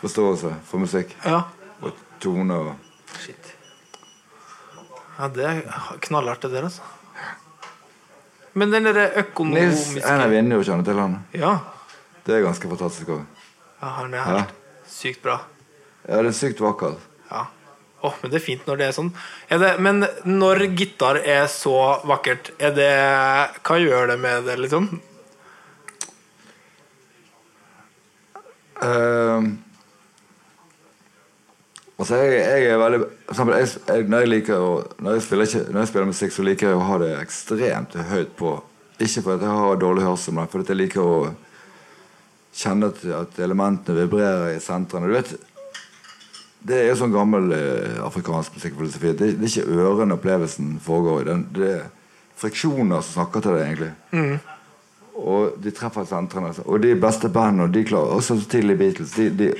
[0.00, 1.16] forståelse for musikk.
[1.24, 1.42] Ja.
[1.80, 2.74] Og tone og
[3.20, 3.45] Shit.
[5.16, 5.62] Ja, det er
[6.04, 6.82] knallhardt, det der, altså.
[8.56, 11.18] Men den derre økonomiske Nils Einar Vinje kjenner til han.
[11.36, 11.56] Ja.
[12.24, 13.26] Det er ganske fantastisk òg.
[13.80, 14.86] Ja, han er helt ja.
[14.88, 15.42] sykt bra.
[16.06, 17.02] Ja, det er sykt vakkert.
[17.30, 17.46] Ja.
[18.06, 19.10] Åh, men det er fint når det er sånn.
[19.52, 21.76] Er det, men når gitar er så
[22.08, 22.90] vakkert, er det
[23.66, 24.88] Hva gjør det med det, liksom?
[28.76, 29.52] Uh,
[31.96, 35.90] altså jeg, jeg, er veldig jeg, jeg, når, jeg liker å, når, spiller når, jeg
[35.90, 38.54] spiller musikk, så liker jeg å ha det ekstremt høyt på.
[38.96, 41.18] Ikke fordi jeg har dårlig hørsel, men fordi jeg liker å
[42.56, 45.10] kjenne at, at elementene vibrerer i sentrene.
[45.10, 45.36] Du vet,
[46.66, 49.12] Det er jo sånn gammel eh, afrikansk musikkfilosofi.
[49.12, 51.36] Det, det, er ikke ørene opplevelsen foregår i.
[51.54, 51.84] Det er
[52.40, 53.92] friksjoner som snakker til deg, egentlig.
[54.12, 54.56] Mm.
[55.16, 56.50] Og de treffer sentrene.
[56.66, 59.50] Og de beste bandene, de klarer også tidlig Beatles de, de,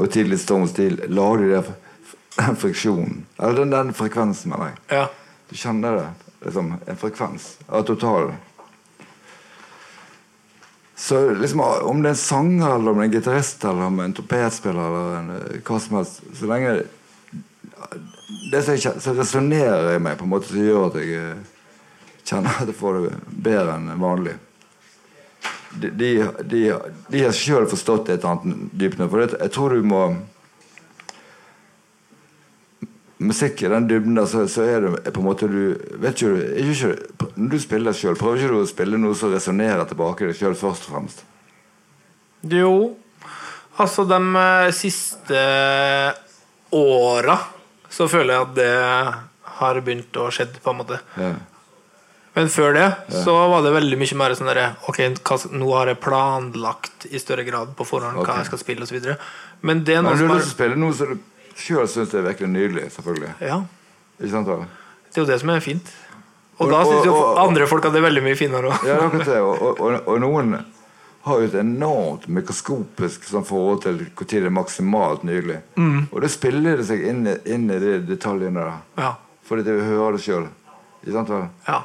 [0.00, 1.74] og tidlig Stones, de lager de der
[2.46, 3.26] den friksjonen.
[3.38, 4.80] Eller den, den frekvensen, mener jeg.
[4.88, 5.06] Ja.
[5.50, 6.08] Du kjenner det.
[6.44, 8.34] Liksom, en frekvens av totalen.
[10.96, 13.96] Så liksom, om det er en sanger, eller om det er en gitarist, eller om
[13.96, 16.74] det er en torpedspiller eller en, eh, hva som helst Så lenge
[18.52, 21.72] Det som, som resonnerer i meg, på en måte som gjør at jeg eh,
[22.24, 23.16] kjenner at jeg får det
[23.48, 24.36] bedre enn vanlig
[25.74, 26.10] de, de,
[26.44, 26.60] de,
[27.08, 29.00] de har sjøl forstått et eller annet dypt.
[29.00, 29.08] nå.
[29.10, 30.04] For jeg tror du må
[33.24, 36.48] Musikk i den dybden der, så, så, er det på en måte du vet ikke,
[36.60, 36.90] ikke,
[37.36, 40.56] Når du spiller sjøl, prøver ikke du å spille noe som resonnerer tilbake deg sjøl
[40.58, 41.24] først og fremst?
[42.50, 42.74] Jo.
[43.80, 45.40] Altså, de eh, siste
[46.74, 47.38] åra
[47.94, 48.70] så føler jeg at det
[49.58, 51.00] har begynt å skje, på en måte.
[51.18, 51.32] Ja.
[52.34, 53.20] Men før det ja.
[53.22, 54.96] så var det veldig mye mer sånn derre Ok,
[55.54, 58.32] nå har jeg planlagt i større grad på forhånd okay.
[58.32, 59.12] hva jeg skal spille, osv.
[59.62, 61.22] Men det er noe Men du har lyst til å spille noe som du
[61.56, 63.32] sjøl syns er virkelig nydelig, selvfølgelig.
[63.44, 63.60] Ja.
[64.20, 64.46] Ikke sant?
[64.50, 64.56] Da?
[65.10, 65.90] Det er jo det som er fint.
[66.58, 68.86] Og, og da syns jo andre folk at det er veldig mye finere òg.
[68.86, 68.98] ja,
[69.42, 70.54] og, og, og, noen
[71.24, 75.56] har jo et enormt mikroskopisk sånn forhold til når det er maksimalt nydelig.
[76.12, 78.76] Og det spiller det seg inn, i- inn i de detaljene der.
[79.00, 79.14] Ja.
[79.48, 80.46] Fordi du hører det sjøl.
[81.66, 81.82] ja.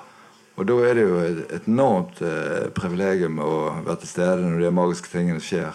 [0.59, 3.51] Og da er det jo et, enormt eh, privilegium å
[3.85, 5.71] være til stede når de magiske tingene skjer.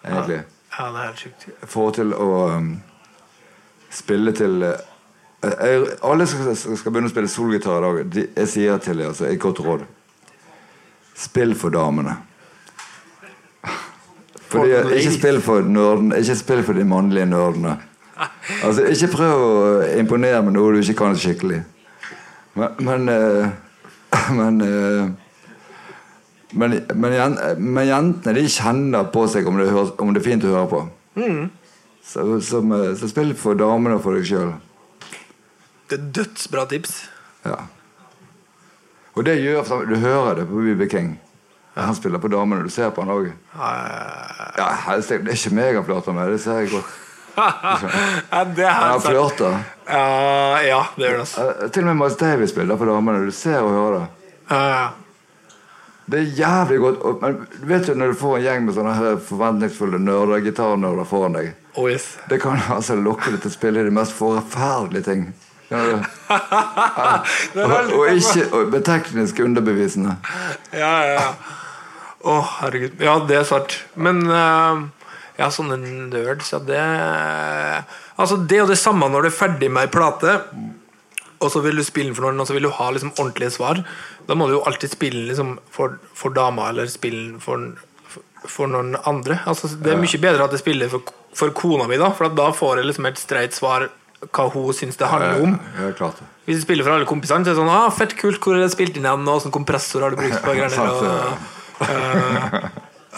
[0.00, 0.38] Egentlig.
[0.72, 1.44] Ja, det er helt sjukt.
[1.68, 2.70] Forhold til å um,
[3.90, 4.78] spille til eh,
[5.42, 8.98] jeg, Alle som skal, skal begynne å spille solgitar i dag, de, jeg sier til
[8.98, 9.84] dem altså, et godt råd.
[11.18, 12.16] Spill for damene.
[14.48, 17.76] Fordi, ikke spill for nerdene, ikke spill for de mannlige nerdene.
[18.64, 19.56] Altså, ikke prøv å
[19.98, 21.62] imponere med noe du ikke kan skikkelig.
[22.58, 23.48] Men Men, eh,
[24.38, 25.10] men, eh,
[26.52, 30.54] men, men, jentene de kjenner på seg om det, høres, om det er fint å
[30.54, 30.80] høre på.
[32.08, 34.52] Så, som, eh, så spill for damene og for deg sjøl.
[35.88, 36.94] Det er dødsbra tips.
[37.44, 37.66] Ja.
[39.16, 41.18] Og det gjør Du hører det på BB King.
[41.74, 42.64] Han spiller på damene.
[42.64, 43.28] Du ser på han òg.
[43.54, 46.32] Ja, det er ikke meg han flørter med.
[46.32, 46.96] Det ser jeg godt.
[48.32, 49.58] ja, det er Han flørter.
[49.86, 51.20] Ja, ja, det gjør det.
[51.26, 51.44] Altså.
[51.50, 53.26] Eh, Til og med Miles Davis spiller på damene.
[53.28, 54.32] Du ser og hører det.
[54.50, 54.88] Ja.
[56.08, 57.22] Det er jævlig godt.
[57.22, 61.36] Men du vet jo når du får en gjeng med sånne forventningsfulle nerder, gitarnerder foran
[61.36, 62.16] deg Oh, yes.
[62.26, 65.28] Det kan altså lokke deg til å spille de mest forferdelige ting.
[65.68, 67.08] Skjønner Ja.
[67.62, 70.16] og, og ikke og teknisk underbevisende.
[70.72, 71.58] Ja, ja, ja.
[72.18, 72.98] Å, herregud.
[73.04, 73.76] Ja, det er svart.
[73.94, 74.80] Men eh,
[75.38, 76.82] ja, sånne nerds, ja, det
[78.18, 80.32] Altså, det er jo det samme når du er ferdig med ei plate,
[81.38, 83.84] og så vil du spille for noen, og så vil du ha liksom ordentlige svar.
[84.26, 87.70] Da må du jo alltid spille liksom for, for dama, eller spille for,
[88.48, 89.40] for noen andre.
[89.50, 92.36] Altså, det er mye bedre at jeg spiller for, for kona mi, da, for at
[92.38, 95.54] da får jeg liksom et streit svar hva hun syns det handler om.
[95.78, 96.22] Ja, klart.
[96.46, 98.64] Hvis du spiller for alle kompisene, så er det sånn ah, 'Fett kult, hvor er
[98.64, 100.74] det spilt inn igjen?' Og åssen kompressor har du brukt på greier.
[100.82, 101.04] Og,
[101.86, 102.66] eh,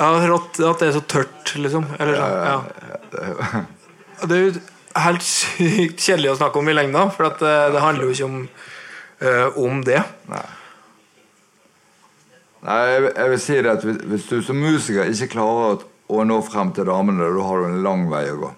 [0.00, 1.88] ja, rått at det er så tørt, liksom.
[1.98, 2.36] Eller sånn.
[2.50, 3.64] Ja.
[4.20, 4.52] Det er jo
[5.00, 8.28] helt sykt kjedelig å snakke om i lengda, for at eh, det handler jo ikke
[8.28, 8.40] om,
[9.24, 10.02] uh, om det.
[10.28, 10.46] Nei.
[12.62, 15.70] Nei, jeg, vil- jeg vil si det at hvis, hvis du som musiker ikke klarer
[15.74, 15.82] å,
[16.20, 18.50] å nå frem til damene, da har du en lang vei å gå.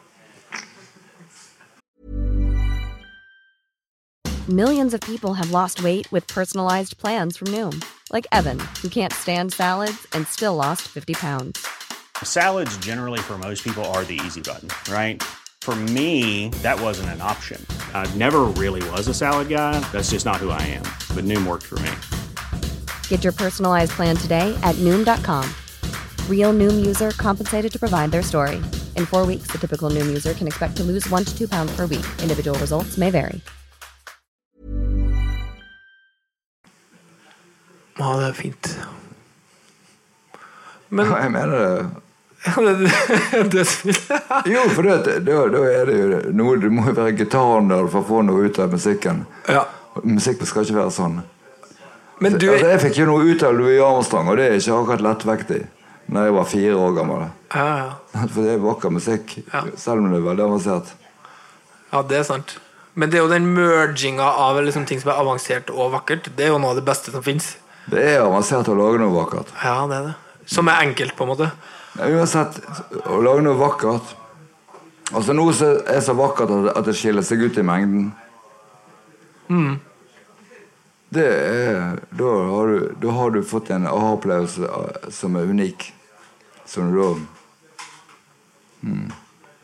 [4.49, 9.13] Millions of people have lost weight with personalized plans from Noom, like Evan, who can't
[9.13, 11.65] stand salads and still lost 50 pounds.
[12.25, 15.23] Salads, generally, for most people, are the easy button, right?
[15.61, 17.65] For me, that wasn't an option.
[17.95, 19.79] I never really was a salad guy.
[19.93, 20.83] That's just not who I am.
[21.15, 21.91] But Noom worked for me.
[23.13, 25.45] Get your personalized plan today at Noom.com.
[26.31, 28.57] Real Noom user compensated to provide their story.
[28.97, 31.77] In four weeks, the typical Noom user can expect to lose one to two pounds
[31.77, 32.07] per week.
[32.23, 33.41] Individual results may vary.
[37.99, 38.71] Ja, det er fint.
[40.89, 41.91] Men Jeg mener det.
[42.57, 42.79] det,
[43.53, 43.67] det, det,
[44.53, 44.97] Jo, for det,
[45.27, 48.49] da, da er det jo noe Du må jo være gitardnerd for å få noe
[48.49, 49.27] ut av musikken.
[49.49, 49.67] ja.
[49.93, 51.19] Og Musikk skal ikke være sånn.
[52.21, 54.75] Men du altså, jeg fikk jo noe ut av Louis Armstrong, og det er ikke
[54.81, 55.63] akkurat lettvektig.
[56.13, 57.23] Når jeg var fire år gammel.
[57.55, 58.27] ja, ja.
[58.35, 59.63] For det er vakker musikk, Ja.
[59.77, 60.93] selv om det er veldig avansert.
[61.93, 62.59] Ja, det er sant.
[62.95, 66.29] Men det er jo den merginga av liksom, ting som er avansert og vakkert.
[66.37, 67.55] Det er jo noe av det beste som fins.
[67.91, 69.49] Det er avansert å lage noe vakkert.
[69.65, 70.15] Ja, det er det.
[70.53, 71.49] Som er enkelt, på en måte.
[71.99, 72.59] Uansett,
[73.07, 74.15] å lage noe vakkert
[75.13, 78.13] Altså Noe som er så vakkert at det- skiller seg ut i mengden.
[81.13, 85.91] Det er Da har du, da har du fått en aha-opplevelse eh, som er unik.
[86.69, 87.11] Som du da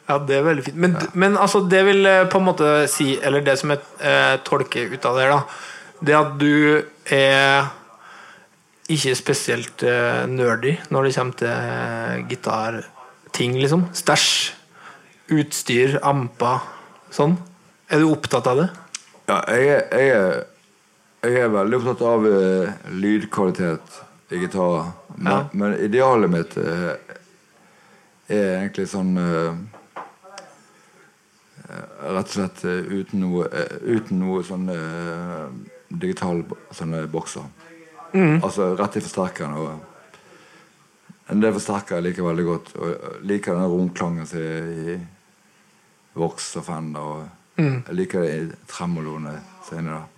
[0.09, 0.77] Ja, det er veldig fint.
[0.77, 4.37] Men, men altså, det vil eh, på en måte si Eller det som jeg eh,
[4.45, 5.41] tolker ut av det, da,
[6.05, 6.55] det at du
[7.13, 7.69] er
[8.89, 13.85] ikke spesielt eh, nerdy når det kommer til eh, gitarting, liksom.
[13.97, 14.29] Stæsj,
[15.37, 16.65] utstyr, amper,
[17.13, 17.37] sånn.
[17.93, 18.69] Er du opptatt av det?
[19.29, 20.41] Ja, jeg jeg er,
[21.27, 23.97] jeg er veldig opptatt av uh, lydkvalitet
[24.31, 24.93] i gitarer.
[25.17, 25.39] Men, Ja.
[25.53, 26.95] men idealet mitt uh,
[28.29, 29.55] er egentlig sånn eh,
[31.69, 33.45] Rett og slett uten noe,
[33.85, 35.49] uten noe sånn uh,
[35.89, 36.41] digital
[36.73, 37.45] sånne bokser.
[38.17, 39.57] Altså rett i forsterkeren.
[39.59, 42.73] Og en del forsterkere jeg liker veldig godt.
[42.81, 44.97] Og liker den romklangen som er i
[46.17, 47.11] Vox og Fender.
[47.59, 50.18] Og Jeg liker det i tremoloene er der.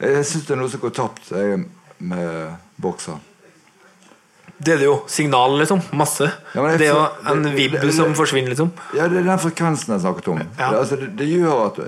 [0.00, 1.30] Jeg syns det er noe som går tapt
[1.98, 3.16] med bokser.
[4.56, 4.96] Det er det jo.
[5.08, 5.82] Signal, liksom.
[5.96, 6.30] Masse.
[6.54, 8.70] Ja, jeg det er jo en vibb som forsvinner, liksom.
[8.96, 10.40] Ja, det er den frekvensen jeg snakket om.
[10.40, 10.70] Ja.
[10.70, 11.80] Det, altså, det, det gjør at,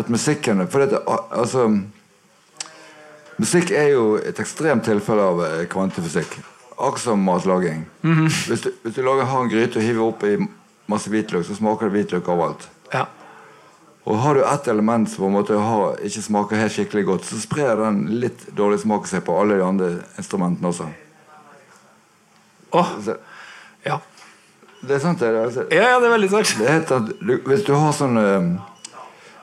[0.00, 1.68] at musikken For dette, altså
[3.36, 6.38] Musikk er jo et ekstremt tilfelle av eh, kvantefysikk.
[6.76, 7.84] akkurat som matlaging.
[8.48, 10.36] hvis, du, hvis du lager har en gryte og hiver oppi
[10.88, 12.68] masse hvitløk, så smaker det hvitløk av alt.
[12.92, 13.04] Ja.
[14.06, 17.24] Og har du ett element som på en måte har, ikke smaker helt skikkelig godt,
[17.26, 19.88] så sprer den litt dårlig smak seg på alle de andre
[20.20, 20.86] instrumentene også.
[22.70, 23.16] Åh, Så,
[23.86, 23.96] ja.
[24.82, 25.28] det er sant, det.
[25.32, 26.54] er- Altså, ja, ja, det er veldig sant.
[26.58, 28.60] det heter at du, Hvis du har sånn uh,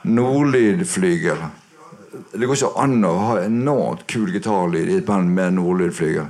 [0.04, 1.36] nordlydflygel
[2.32, 6.26] Det går ikke an å ha enormt kul gitarlyd i et band med nordlydflygel.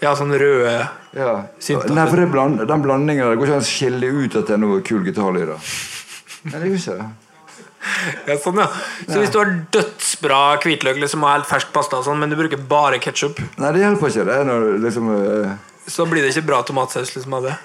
[0.00, 1.32] Ja, sånn røde Ja.
[1.60, 1.94] Syntafer.
[1.94, 4.46] Nei, for det bland, den blandingen der, Det går ikke an å skille ut at
[4.46, 5.48] det er noe kul gitarlyd.
[6.44, 7.10] Nei, det gjør ikke det.
[8.26, 8.66] Ja, sånn, ja.
[9.08, 12.36] Så hvis du har dødsbra hvitløk liksom, og helt fersk pasta, og sånn, men du
[12.38, 14.26] bruker bare ketsjup, Nei, det hjelper ikke.
[14.28, 15.54] Det når liksom uh...
[15.88, 17.56] så blir det ikke bra tomatsaus liksom, av det.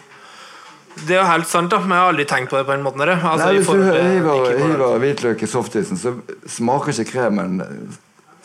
[0.96, 2.86] Det er jo helt sant, da, men jeg har aldri tenkt på det på den
[2.86, 3.04] måten.
[3.04, 6.16] Altså, Nei, Hvis du hiver, hiver hvitløk i softisen, så
[6.48, 7.60] smaker ikke kremen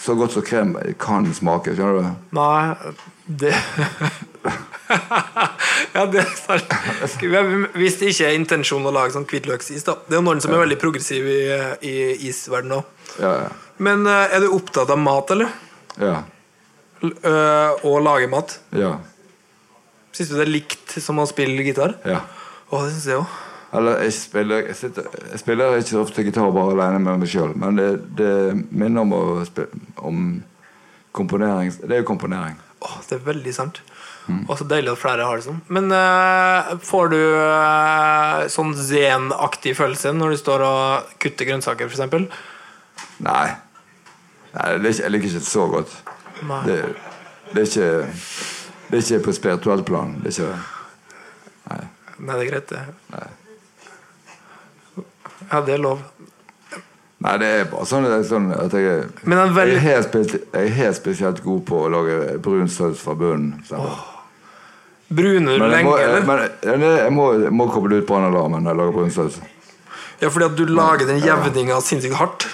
[0.00, 1.76] så godt som krem kan smake.
[1.76, 2.10] Skjønner du?
[2.34, 2.92] Nei,
[3.44, 3.54] det
[5.94, 6.72] Ja, det er sant.
[7.74, 9.94] Hvis det ikke er intensjonen å lage sånn hvitløksis, da.
[10.06, 11.38] Det er jo noen som er veldig progressiv i,
[11.86, 11.94] i
[12.30, 12.90] isverdenen òg.
[13.22, 13.32] Ja,
[13.82, 15.50] Men eh, er du opptatt av mat, eller?
[16.00, 16.20] ja.
[17.00, 18.58] L øh, og lage mat?
[18.76, 18.98] Ja.
[20.12, 21.94] Syns du det er likt som å spille gitar?
[22.04, 22.20] ja.
[22.70, 23.38] Å, det syns jeg òg.
[23.78, 27.30] Eller jeg spiller, jeg, sitter, jeg spiller ikke så ofte gitar bare alene med meg
[27.32, 27.86] sjøl, men det,
[28.18, 28.30] det
[28.70, 30.20] minner om, å spille, om
[31.16, 31.72] komponering.
[31.80, 32.58] Det er jo komponering.
[32.84, 33.80] Åh, det er veldig sant.
[34.46, 35.60] Og så deilig at flere har det sånn.
[35.72, 42.28] Men uh, får du uh, sånn zen-aktig følelse når du står og kutter grønnsaker, f.eks.?
[43.26, 43.46] Nei.
[44.54, 45.96] Nei jeg liker ikke det så godt.
[46.66, 46.78] Det,
[47.52, 47.90] det, er ikke,
[48.90, 50.16] det er ikke på spirituelt plan.
[50.22, 50.54] Det er ikke.
[51.70, 51.82] Nei.
[52.20, 52.82] Nei, det er greit, det.
[53.14, 53.28] Nei.
[55.50, 56.02] Ja, det er lov.
[57.20, 60.70] Nei, det er bare sånn, er sånn at jeg, veldig- jeg, er helt jeg er
[60.78, 63.58] helt spesielt god på å lage brun saus fra bunnen.
[65.10, 66.26] Bruner du lenge, må, eller?
[66.28, 69.38] men jeg, må, jeg må koble ut brannalarmen når jeg lager brunsaus.
[70.20, 72.46] Ja, fordi at du lager den jevninga sinnssykt hardt.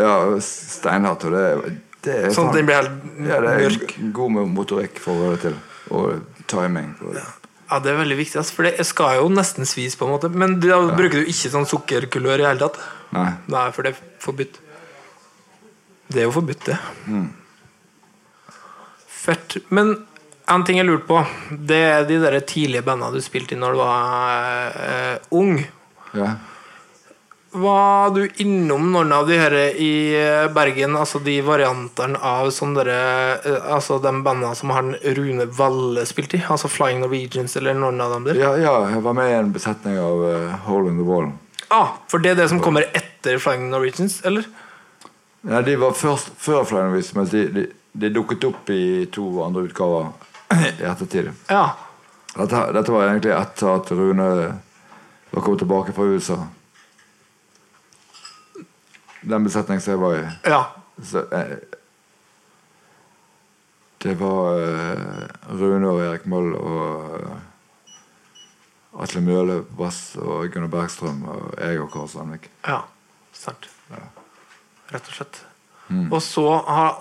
[0.00, 1.26] Ja, steinhardt.
[1.28, 1.74] Og det,
[2.06, 3.94] det er Sånn at den blir helt ja, det er mørk.
[4.16, 5.58] god med motorikk for å det til.
[5.94, 6.94] Og timing.
[7.04, 7.20] Og,
[7.70, 10.32] Ja, det er veldig viktig, for det skal jo nesten svis, på en måte.
[10.34, 12.80] Men da bruker du ikke sånn sukkerkulør i hele tatt?
[13.14, 13.28] Nei.
[13.54, 14.58] Nei, for det er forbudt.
[16.10, 16.80] Det er jo forbudt, det.
[19.20, 19.60] Fett.
[19.70, 19.92] Men
[20.50, 23.76] en ting jeg lurte på, det er de der tidlige bandene du spilte i når
[23.76, 25.60] du var uh, ung.
[26.16, 26.34] Ja.
[27.50, 32.78] Var du innom noen av de her i eh, Bergen, altså de variantene av sånne
[32.78, 33.00] dere,
[33.42, 36.44] eh, altså de bandene som han Rune Valle spilte i?
[36.46, 38.38] Altså Flying Norwegians eller noen av dem der?
[38.38, 41.32] Ja, ja, jeg var med i en besetning av uh, Hole in the Wall.
[41.74, 44.46] Ah, for det er det som kommer etter Flying Norwegians, eller?
[45.42, 49.26] Ja, de var først før Flying Norwegians, men de, de, de dukket opp i to
[49.42, 50.12] andre utgaver
[50.54, 51.32] i ettertid.
[51.48, 51.76] Ja.
[52.34, 54.28] Dette, dette var egentlig etter at Rune
[55.30, 56.38] var kommet tilbake fra USA.
[59.20, 60.24] Den besetningen som jeg var i.
[60.44, 60.62] Ja.
[61.02, 61.56] Så, eh,
[63.98, 65.28] det var eh,
[65.60, 67.92] Rune og Erik Moll og eh,
[69.00, 72.50] Atle Møhle på bass og Gunnar Bergstrøm og jeg og Kåre Sandvik.
[72.66, 72.82] Ja,
[73.36, 73.68] sant.
[74.90, 75.44] Rett og slett.
[75.90, 76.44] Og, så,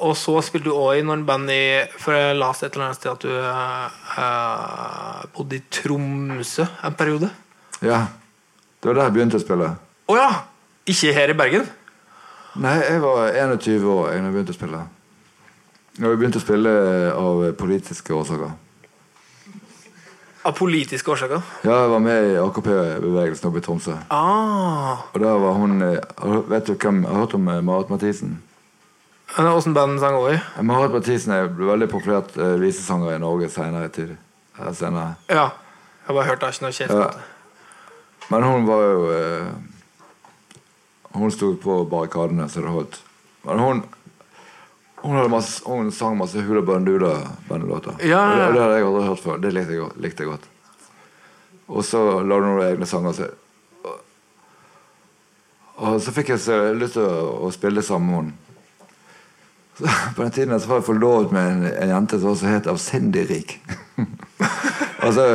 [0.02, 2.98] og så spilte du òg i noen band i For jeg leste et eller annet
[2.98, 3.34] sted at du
[4.18, 7.30] eh, bodde i Tromsø en periode.
[7.86, 8.08] Ja.
[8.80, 9.74] Det var der jeg begynte å spille.
[10.10, 10.30] Å ja!
[10.90, 11.68] Ikke her i Bergen?
[12.60, 14.82] Nei, jeg var 21 år da jeg begynte å spille.
[16.00, 16.74] Jeg begynte å spille
[17.14, 18.56] av politiske årsaker.
[20.48, 21.44] Av politiske årsaker?
[21.68, 23.98] Ja, jeg var med i AKP-bevegelsen oppe i Tromsø.
[24.10, 25.04] Ah.
[25.12, 25.98] Og der var hun eh,
[26.50, 28.38] Vet du hvem Jeg Har hørt om eh, Marit Mathisen?
[29.38, 30.16] Åssen band sang?
[30.34, 34.16] Eh, Marit Mathisen er veldig populært uh, visesanger i Norge senere i tid.
[34.76, 35.14] Senere.
[35.30, 35.52] Ja.
[36.08, 36.96] Jeg bare hørt det, har ikke noe kjeft.
[36.98, 38.26] Ja.
[38.30, 39.48] Men hun var jo uh,
[41.14, 43.00] Hun sto på barrikadene så det holdt.
[43.46, 43.84] Men hun
[45.02, 47.96] hun, masse, hun sang masse Hula Bandula-bandelåter.
[48.04, 48.48] Ja, ja, ja.
[48.48, 49.38] Det, det hadde jeg aldri hørt før.
[49.40, 50.50] Det likte jeg, godt- likte jeg godt.
[51.70, 53.16] Og så lagde hun noen egne sanger.
[53.16, 53.30] Så,
[53.86, 54.02] og,
[55.78, 58.49] og så fikk jeg så lyst til å, å spille sammen med henne.
[59.80, 62.68] Så, på den tiden så var jeg forlovet med en, en jente som også het
[62.68, 63.60] Avsindig rik.
[65.06, 65.26] altså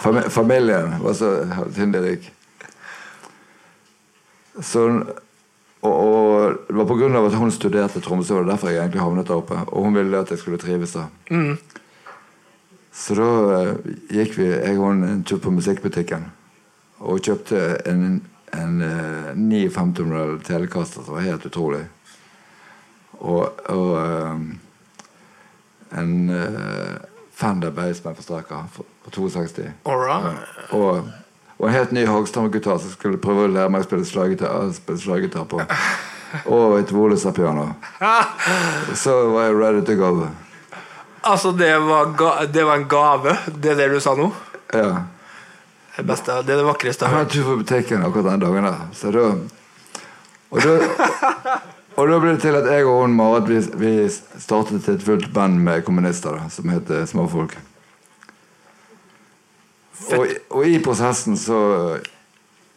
[0.00, 2.30] fam, Familien var så avsindig rik.
[4.60, 4.86] Så,
[5.80, 8.82] og, og det var av at hun studerte i Tromsø, og det var derfor jeg
[8.82, 9.60] egentlig havnet der oppe.
[9.68, 11.06] Og hun ville at jeg skulle trives der.
[12.92, 13.76] Så da uh,
[14.10, 16.26] gikk vi, jeg og hun en tur på musikkbutikken
[17.00, 18.18] og kjøpte en,
[18.52, 21.84] en uh, 59-modell telekaster som var helt utrolig.
[23.20, 24.38] Og, og eh,
[26.00, 26.96] en uh,
[27.36, 29.62] Fender bassman-forsterker fra fra 62.
[29.84, 30.72] All right.
[30.72, 31.08] Og,
[31.58, 35.60] og en helt ny Hagstrøm-gitar som skulle prøve å lære meg å spille slaggitar, på.
[36.46, 37.72] Og et Woleser-piano.
[38.94, 40.28] Så var jeg ready to go.
[41.26, 42.12] Altså, det var,
[42.46, 44.28] det var en gave, det er det du sa nå?
[44.70, 45.08] Ja.
[45.96, 47.34] Det, beste, det er det vakreste Jeg har hørt.
[47.34, 48.78] Jeg tur på butikken akkurat den dagen der.
[48.94, 49.26] Så da
[50.50, 50.76] Og da,
[51.96, 55.32] og da ble det til at jeg og hun Marit vi, vi startet et fullt
[55.34, 57.56] band med kommunister da, som heter Småfolk.
[60.16, 61.58] Og, og i prosessen så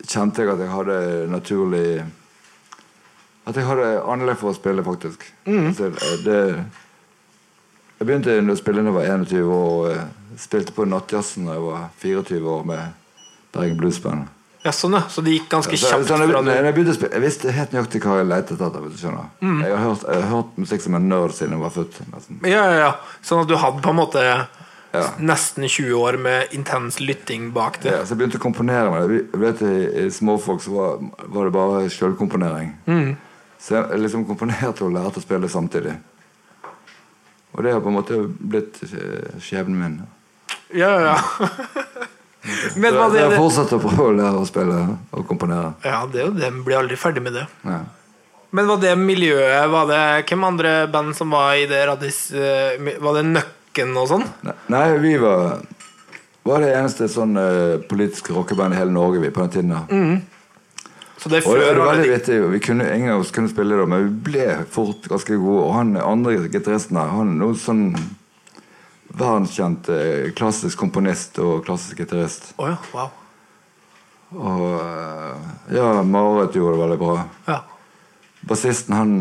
[0.04, 0.98] kjente jeg at jeg hadde
[1.32, 2.04] naturlig
[3.48, 5.26] At jeg hadde anlegg for å spille, faktisk.
[5.76, 5.90] Så
[6.24, 6.38] det,
[8.00, 11.58] jeg begynte å spille da jeg var 21 år, og eh, spilte på Nattjazzen da
[11.58, 12.96] jeg var 24 år med
[13.52, 14.30] Bergen Blues Band.
[14.64, 15.04] Ja, sånn, ja.
[15.12, 18.20] Så det gikk ganske Så, kjapt Sånn, jeg, jeg, jeg Jeg visste helt nøyaktig hva
[18.22, 18.86] jeg lette etter.
[19.44, 19.58] Mm.
[19.60, 21.98] Jeg, har hørt, jeg har hørt musikk som en nerd siden jeg var født.
[22.48, 22.92] Ja, ja, ja.
[23.26, 24.24] Sånn at du hadde på en måte
[24.94, 25.08] Ja.
[25.18, 27.92] nesten 20 år med intens lytting bak det.
[27.92, 29.14] Ja, så jeg begynte å komponere meg.
[29.34, 31.04] Jeg vet, I, i småfolk så var,
[31.34, 32.76] var det bare sjølkomponering.
[33.60, 35.98] Så jeg liksom komponerte og lærte å spille samtidig.
[37.54, 40.00] Og det har på en måte blitt eh, skjebnen min.
[40.74, 41.50] Ja, ja, ja.
[42.82, 44.80] Men det jeg har fortsatt å prøve å lære å spille
[45.14, 45.74] og komponere.
[45.86, 46.50] Ja, det er jo det.
[46.52, 47.46] Man blir aldri ferdig med det.
[47.64, 47.84] Ja.
[48.54, 52.76] Men var det miljøet var det, Hvem andre band som var i det Radis eh,
[53.02, 54.28] Var det Nøkken og sånn?
[54.70, 55.64] Nei, vi var
[56.44, 59.78] var det eneste sånn uh, politiske rockeband i hele Norge vi på den tiden.
[59.88, 60.18] Mm.
[61.16, 62.40] Så det er Og det, før det var veldig vittig.
[62.52, 65.62] Vi kunne, ingen av oss kunne spille det, men vi ble fort ganske gode.
[65.64, 67.86] Og han andre gitaristen her, han er noe sånn
[69.14, 72.54] verdenskjent eh, klassisk komponist og klassisk gitarist.
[72.58, 73.12] Oh ja, wow.
[74.34, 77.18] Og eh, ja, Marit gjorde det veldig bra.
[77.48, 77.60] Ja.
[78.50, 79.12] Bassisten, han,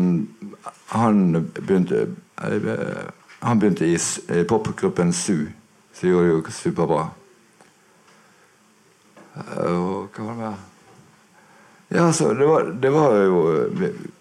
[0.91, 2.07] han begynte
[2.43, 3.11] eh,
[3.43, 3.97] Han begynte i,
[4.31, 5.49] i popgruppen Su,
[5.93, 7.07] som gjorde det jo superbra.
[9.65, 10.61] Og hva var det mer?
[11.93, 13.41] Ja, så det var, det var jo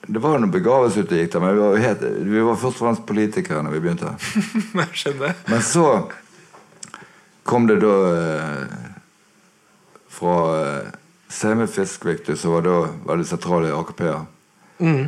[0.06, 2.84] Det var noen begavelse ute gikk der, men vi var, helt, vi var først og
[2.84, 4.10] fremst politikere når vi begynte.
[4.82, 5.38] Jeg skjønner.
[5.48, 5.86] Men så
[7.48, 8.74] kom det da eh,
[10.12, 10.92] fra eh,
[11.32, 12.76] Semi Fiskviktig, som var da
[13.08, 14.04] veldig sentrale i AKP,
[14.78, 15.02] mm.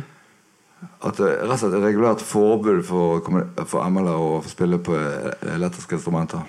[1.05, 3.23] At det rett og slett er regulært forbud for,
[3.69, 6.43] for ML-er å spille på eh, elektriske instrumenter.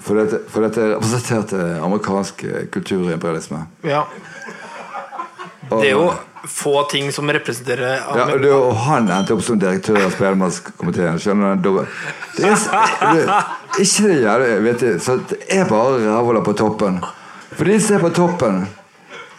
[0.00, 3.62] For dette, for dette representerte amerikansk eh, kulturimperialisme.
[3.88, 4.04] Ja.
[5.70, 6.10] Det er jo
[6.44, 8.24] få ting som representerer Ja,
[8.56, 11.18] og, han endte opp som direktør av spellemannskomiteen.
[11.20, 11.72] Skjønner du?
[12.36, 13.24] Det er, det,
[13.84, 17.00] ikke det jævlig vet du, så Det er bare rævhåla på toppen.
[17.52, 18.64] For de som er på toppen,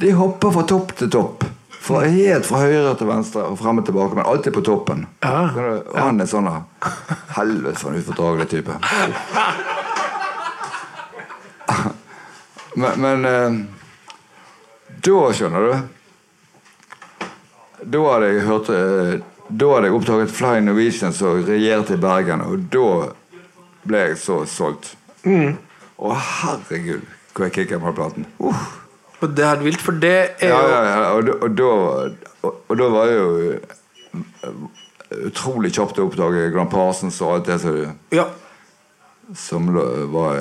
[0.01, 1.47] de hopper fra topp til topp.
[1.81, 5.07] Fra, helt fra høyre til venstre og frem og tilbake, men alltid på toppen.
[5.25, 6.49] Og han er sånn.
[7.33, 8.77] Helvete, for en ufordragelig type.
[12.75, 13.57] Men, men eh,
[15.03, 15.73] da, skjønner du
[17.81, 19.15] da hadde jeg hørt eh,
[19.49, 22.91] Da hadde jeg oppdaget Fly Norwegian som regjerte i Bergen, og da
[23.83, 24.93] ble jeg så solgt.
[25.25, 27.01] Å, herregud,
[27.33, 28.27] hvor jeg kicka på platen.
[28.39, 28.61] Uh.
[29.21, 31.73] Og det er helt vilt, for det er jo ja, ja, og, da- og, da,
[32.47, 34.63] og, og da var jeg jo eh,
[35.27, 37.81] utrolig kjapt å oppdage Grand Parsons og alt det som,
[38.15, 38.25] ja.
[39.37, 39.67] som
[40.15, 40.39] var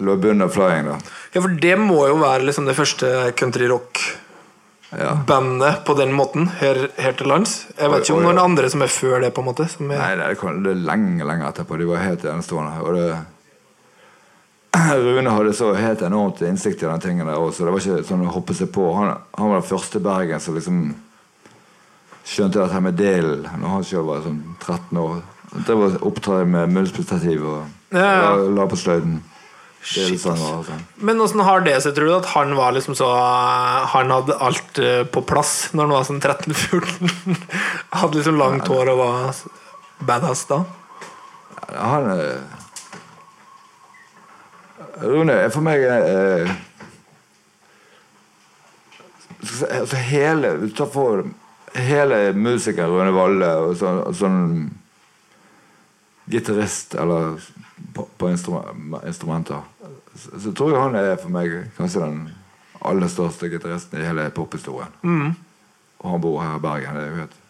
[0.00, 0.86] av Flying.
[0.86, 0.98] da
[1.32, 5.82] ja, for det må jo være liksom det første countryrock-bandet ja.
[5.84, 7.66] på den måten her, her til lands.
[7.76, 9.68] Jeg vet ikke om noen andre som er før det, på en måte.
[9.68, 11.76] Som er, Nei, det, kom, det er lenge lenge etterpå.
[11.76, 12.80] De var helt enestående.
[12.80, 13.16] Og det,
[15.06, 17.64] Rune hadde så helt enormt innsikt i den tingen der også.
[17.64, 18.88] Det var ikke sånn å hoppe seg på.
[18.96, 20.78] Han, han var den første Bergen som liksom
[22.26, 25.16] skjønte dette med delen når han sjøl var sånn 13 år.
[25.66, 27.60] Det var opptre med munnspillstativ og
[27.94, 28.30] Ja, ja.
[28.50, 29.20] la på sløyden.
[29.86, 30.80] Shit, sånn.
[30.98, 32.14] Men åssen har det seg, tror du?
[32.16, 33.06] At han var liksom så
[33.92, 37.36] Han hadde alt eh, på plass når han var sånn 13-14?
[38.00, 39.42] Hadde liksom langt hår og var
[40.08, 40.64] badass da?
[41.70, 42.40] Han eh,
[45.06, 46.50] Rune er for meg eh,
[49.70, 51.28] altså hele Ta for
[51.76, 54.42] hele musikeren Rune Valle og sånn, sånn
[56.26, 57.38] gitarist eller
[57.94, 59.60] på, på instrument, instrumenter,
[60.18, 62.20] så, så tror jeg han er for meg kanskje den
[62.86, 64.94] aller største gitaristen i hele pophistorien.
[66.02, 66.96] Og han bor her i Bergen.
[66.98, 67.42] Det er jo helt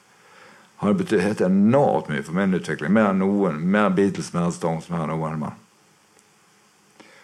[0.76, 2.92] han har betydd helt enormt mye for min utvikling.
[2.92, 3.62] Mer enn noen.
[3.72, 5.54] Mer Beatles, mer Stones, mer enn noen mann.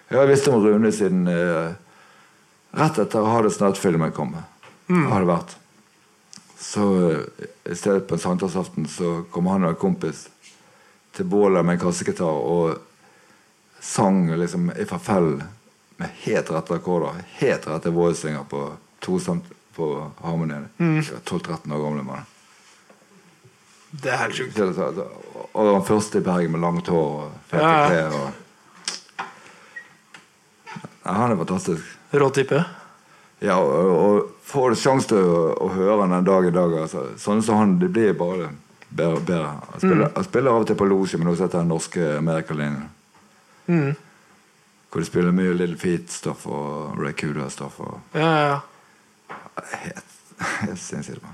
[0.09, 1.74] Jeg har visst om Rune siden eh,
[2.80, 4.32] rett etter Ha det snart-filmen kom.
[4.88, 5.53] Har det vært.
[6.61, 10.26] Så eh, i stedet på en sankthansaften så kom han og en kompis
[11.12, 12.80] til bålet med en kassegitar og
[13.83, 15.33] sang liksom i forfell
[15.99, 17.18] med helt rette akkorder.
[17.41, 18.68] Helt rette voicinger på
[19.03, 19.18] to
[19.74, 19.87] på
[20.22, 20.68] harmonien.
[20.78, 21.01] Mm.
[21.03, 22.26] 12-13 år gamle mann.
[23.93, 24.59] Det er helt sjukt.
[25.53, 27.89] Og den første i Bergen med langt hår og fete Ja, ja.
[27.89, 28.16] klær.
[28.20, 29.26] Og...
[31.05, 31.83] Nei, han er fantastisk.
[32.12, 32.61] Rå type.
[33.43, 36.76] Ja, og, og får du sjanse til å, å høre han en dag i dag
[36.85, 38.53] altså, Sånne som han, det blir bare
[38.93, 39.20] bedre.
[39.26, 39.49] bedre.
[39.72, 40.12] Han, spiller, Mm.
[40.14, 42.85] han spiller av og til på losje, men også etter den norske Amerikalinjen.
[43.67, 43.95] Mm.
[44.93, 47.79] Hvor de spiller mye Little Feet-stoff og Ray Cuda-stoff.
[47.81, 48.59] og Ja, ja, ja.
[49.85, 50.19] Helt,
[50.61, 51.33] helt sinnssykt bra.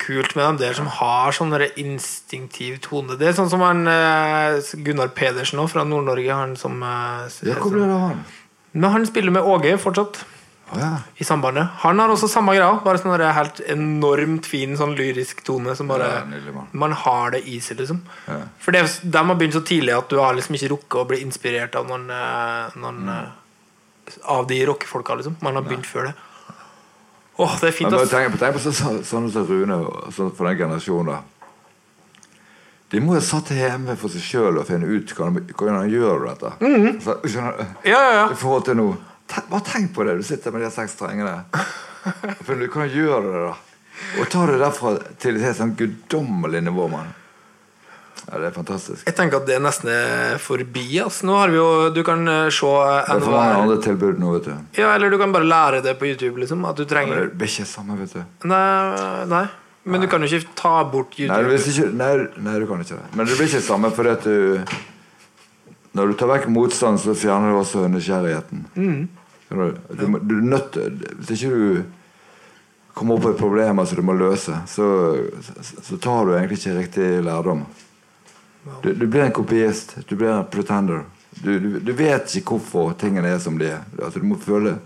[0.00, 3.18] Kult med dem der som har sånn instinktiv tone.
[3.20, 6.32] Det er sånn som han eh, Gunnar Pedersen òg, fra Nord-Norge.
[6.32, 8.22] Han som eh, Ja, hvor ble det av han?
[8.72, 10.22] Men han spiller med Åge fortsatt.
[10.78, 10.90] Ja.
[11.18, 11.68] I sambandet.
[11.82, 12.80] Han har også samme greia.
[12.84, 16.68] Bare sånn helt enormt fin sånn lyrisk tone som bare Ja, nydelig, man.
[16.72, 18.00] Man har det i seg, liksom.
[18.28, 18.36] Ja.
[18.58, 21.20] For det, de har begynt så tidlig at du har liksom ikke rukket å bli
[21.24, 23.08] inspirert av noen, eh, noen Mm.
[23.08, 23.28] eh,
[24.26, 25.36] Av de rockefolka, liksom.
[25.40, 26.14] Man har begynt før det.
[27.38, 28.10] Åh, det er fint, ass.
[28.10, 31.06] tenk, tenk på så- så- sånne som Rune og sånn for den generasjonen.
[31.06, 31.20] da.
[32.90, 36.26] De må jo satt hjemme for seg sjøl og finne ut hvordan de han gjør
[36.28, 36.50] dette.
[37.04, 37.66] Så, skjønner?
[37.84, 38.30] Ja, ja, ja.
[38.30, 38.96] I forhold til nå.
[39.50, 40.16] Bare tenk på det.
[40.20, 41.38] Du sitter med de seks strengene.
[42.46, 43.54] For du kan gjøre det, da.
[44.20, 47.10] Og ta det derfra til et helt sånn guddommelig nivå, Man.
[48.30, 49.06] Ja, det er fantastisk.
[49.08, 50.84] Jeg tenker at det nesten er forbi.
[51.02, 51.24] Altså.
[51.26, 54.34] Nå har vi jo Du kan eh, se Det er for mange andre tilbud nå,
[54.36, 54.52] vet du.
[54.78, 56.62] Ja, eller du kan bare lære det på YouTube, liksom.
[56.68, 58.22] At du trenger ja, det blir ikke samme, vet du.
[58.50, 59.46] Nei, nei.
[59.90, 61.54] Men du kan jo ikke ta bort Nei, YouTube.
[61.56, 62.10] hvis ikke, nei,
[62.44, 63.08] nei, du kan ikke det.
[63.16, 64.76] Men det blir ikke samme fordi at du
[65.96, 68.66] Når du tar vekk motstand, så fjerner du også nysgjerrigheten.
[68.76, 69.08] Skjønner
[69.50, 70.76] Du, du, må- du er nødt
[71.18, 71.82] Hvis ikke du
[72.94, 74.86] kommer opp i problemer som du må løse, så,
[75.80, 77.64] så, tar du egentlig ikke riktig lærdom.
[78.82, 79.94] Du, du blir en kopiist.
[80.06, 81.04] Du blir en pretender.
[81.40, 83.84] Du, du, du vet ikke hvorfor tingene er som de er.
[84.02, 84.76] Altså, du må føle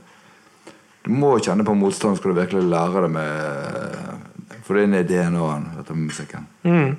[1.05, 5.03] Du må kjenne på motstand skal du virkelig lære det med For det inn i
[5.05, 6.47] DNA-en, dette med musikken.
[6.63, 6.95] Mm.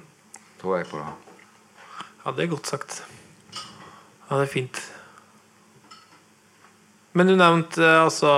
[0.62, 1.14] Tror jeg på det.
[2.26, 3.00] Ja, det er godt sagt.
[4.30, 4.82] Ja, det er fint.
[7.16, 8.32] Men du nevnte eh, altså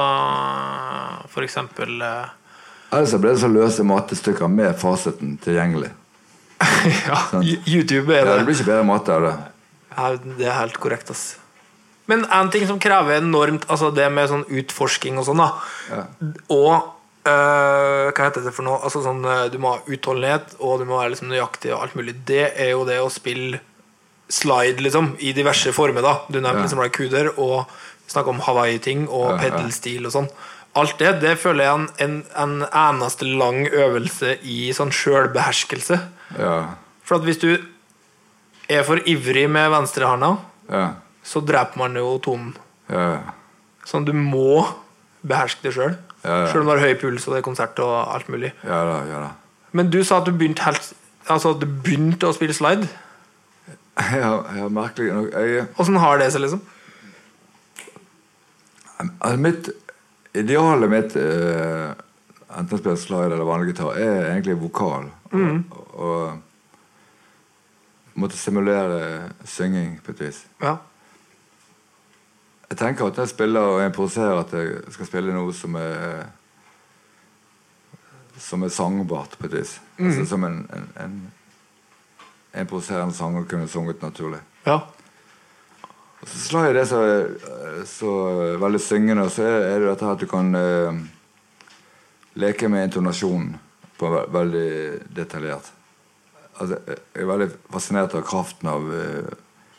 [1.33, 2.27] For eksempel eh,
[2.93, 5.89] Ellers ble det så løse matestykker med fasiten tilgjengelig.
[7.07, 7.43] Ja, sånn.
[7.67, 8.31] YouTube er det.
[8.31, 9.33] Ja, det blir ikke bedre mat av det.
[9.97, 10.05] Ja,
[10.39, 11.25] det er helt korrekt, ass.
[12.07, 15.49] Men en ting som krever enormt Altså det med sånn utforsking og sånn, da.
[15.91, 16.05] Ja.
[16.55, 16.71] Og
[17.27, 18.79] øh, hva heter det for noe?
[18.87, 19.19] Altså sånn,
[19.51, 22.15] Du må ha utholdenhet, og du må være liksom nøyaktig og alt mulig.
[22.29, 23.59] Det er jo det å spille
[24.31, 26.15] slide, liksom, i diverse former, da.
[26.31, 26.67] Du nevnte Ja.
[26.69, 27.67] liksom kuder og
[28.07, 30.29] snakka om Hawaii-ting og pedalstil og sånn.
[30.77, 35.97] Alt det det føler jeg er en, en, en eneste lang øvelse i sånn sjølbeherskelse.
[36.37, 36.57] Ja.
[37.07, 37.49] For at hvis du
[38.69, 40.35] er for ivrig med venstrehånda,
[40.69, 40.85] Ja.
[41.23, 42.53] så dreper man jo tonen.
[42.91, 43.33] Ja.
[43.87, 44.67] Sånn, du må
[45.27, 45.95] beherske det sjøl.
[46.23, 46.45] Ja.
[46.51, 48.51] Sjøl om du har høy puls og det er konsert og alt mulig.
[48.67, 48.97] Ja da.
[49.07, 49.29] Ja da.
[49.71, 50.93] Men du sa at du begynte helt
[51.27, 52.87] Altså at du begynte å spille slide.
[53.97, 55.31] Ja, ja, merkelig nok.
[55.33, 56.61] Jeg, Åssen har det seg, liksom?
[58.97, 59.69] Altså mitt
[60.37, 61.93] Idealet mitt, uh,
[62.59, 65.07] enten spille slide eller vanlig gitar, er egentlig vokal.
[65.31, 65.63] Og,
[65.97, 66.37] og
[68.21, 70.43] måtte simulere synging på et vis.
[70.61, 70.75] Ja.
[72.69, 76.27] Jeg tenker at når jeg spiller og improviserer at jeg skal spille noe som er
[78.37, 79.81] Som er sangbart, på et vis.
[79.97, 81.33] Altså som en, en, en
[82.61, 84.39] improviserende sanger kunne sunget naturlig.
[84.65, 84.79] ja.
[86.21, 87.27] Og så slår jeg det så, er
[87.89, 88.11] så
[88.61, 90.99] veldig syngende, så er er det dette her at du kan uh,
[92.37, 93.55] leke med intonasjonen
[93.97, 94.69] på ve veldig
[95.15, 95.71] detaljert.
[96.57, 99.31] Altså, jeg er veldig fascinert av kraften av uh,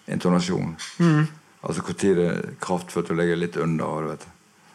[0.09, 0.75] intonasjon.
[1.63, 4.03] Altså hvor tid det er kraftfullt å legge litt under.
[4.05, 4.27] Du vet.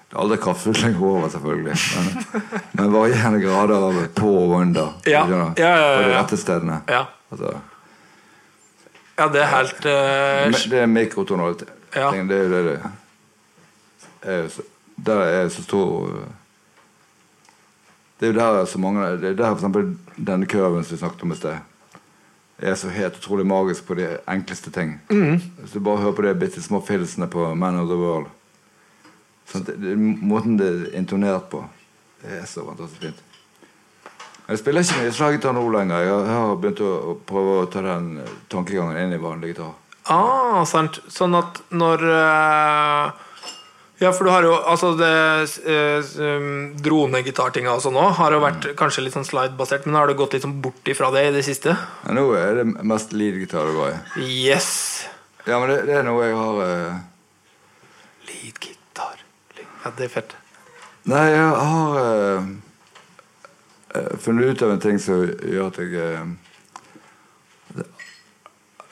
[0.09, 1.75] Det er aldri kraftfullt å legge over, selvfølgelig.
[1.97, 2.41] Men,
[2.79, 4.97] men varierende grader av på og under.
[5.09, 5.23] Ja.
[5.27, 6.81] Ja, ja, ja, På de rette stedene.
[6.91, 7.53] Ja, Altså,
[9.17, 10.59] ja det er helt uh...
[10.69, 11.71] Det er mikrotonalitet.
[11.95, 12.11] Ja.
[12.13, 12.75] Det er jo det det
[14.23, 14.49] er.
[15.05, 16.09] Der er så stor
[18.19, 21.23] Det er jo der så mange Det er der eksempel denne kurven som vi snakket
[21.23, 21.57] om i sted,
[22.61, 24.99] er så helt utrolig magisk på de enkleste ting.
[25.09, 25.41] Mm.
[25.59, 28.29] Hvis du bare hører på de bitte små filsene på Man of the World
[29.49, 31.63] sånn, det, det, Måten det er intonert på,
[32.21, 33.23] det er så fantastisk fint.
[34.47, 36.03] Jeg spiller ikke mye slaggitar nå lenger.
[36.03, 38.21] Jeg har- begynt å å prøve å ta den
[38.51, 39.73] tankegangen inn i vanlig gitar.
[40.05, 40.99] Ah, sant.
[41.09, 43.11] Sånn at når eh,
[44.03, 45.09] Ja, for du har jo altså det
[45.63, 50.11] eh, um, dronegitartinga og sånn òg har jo vært kanskje litt sånn slide-basert, men har
[50.11, 51.71] du gått litt sånn bort ifra det i det siste?
[52.03, 54.25] Ja, nå er det mest lead-gitar det går i.
[54.43, 54.71] Yes!
[55.47, 56.99] Ja, men det, det er noe jeg har eh,
[58.27, 59.23] Lead-gitar.
[59.85, 60.35] Ja, det er fett.
[61.07, 62.51] Nei, jeg har eh,
[64.01, 66.25] eh, funnet ut av en ting som gjør at jeg eh,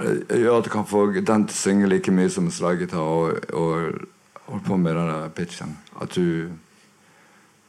[0.02, 3.44] Gjør at jeg kan få den til å synge like mye som en slaggitar og,
[3.54, 4.08] og
[4.52, 5.78] holde på med den pitchen.
[6.02, 6.52] At du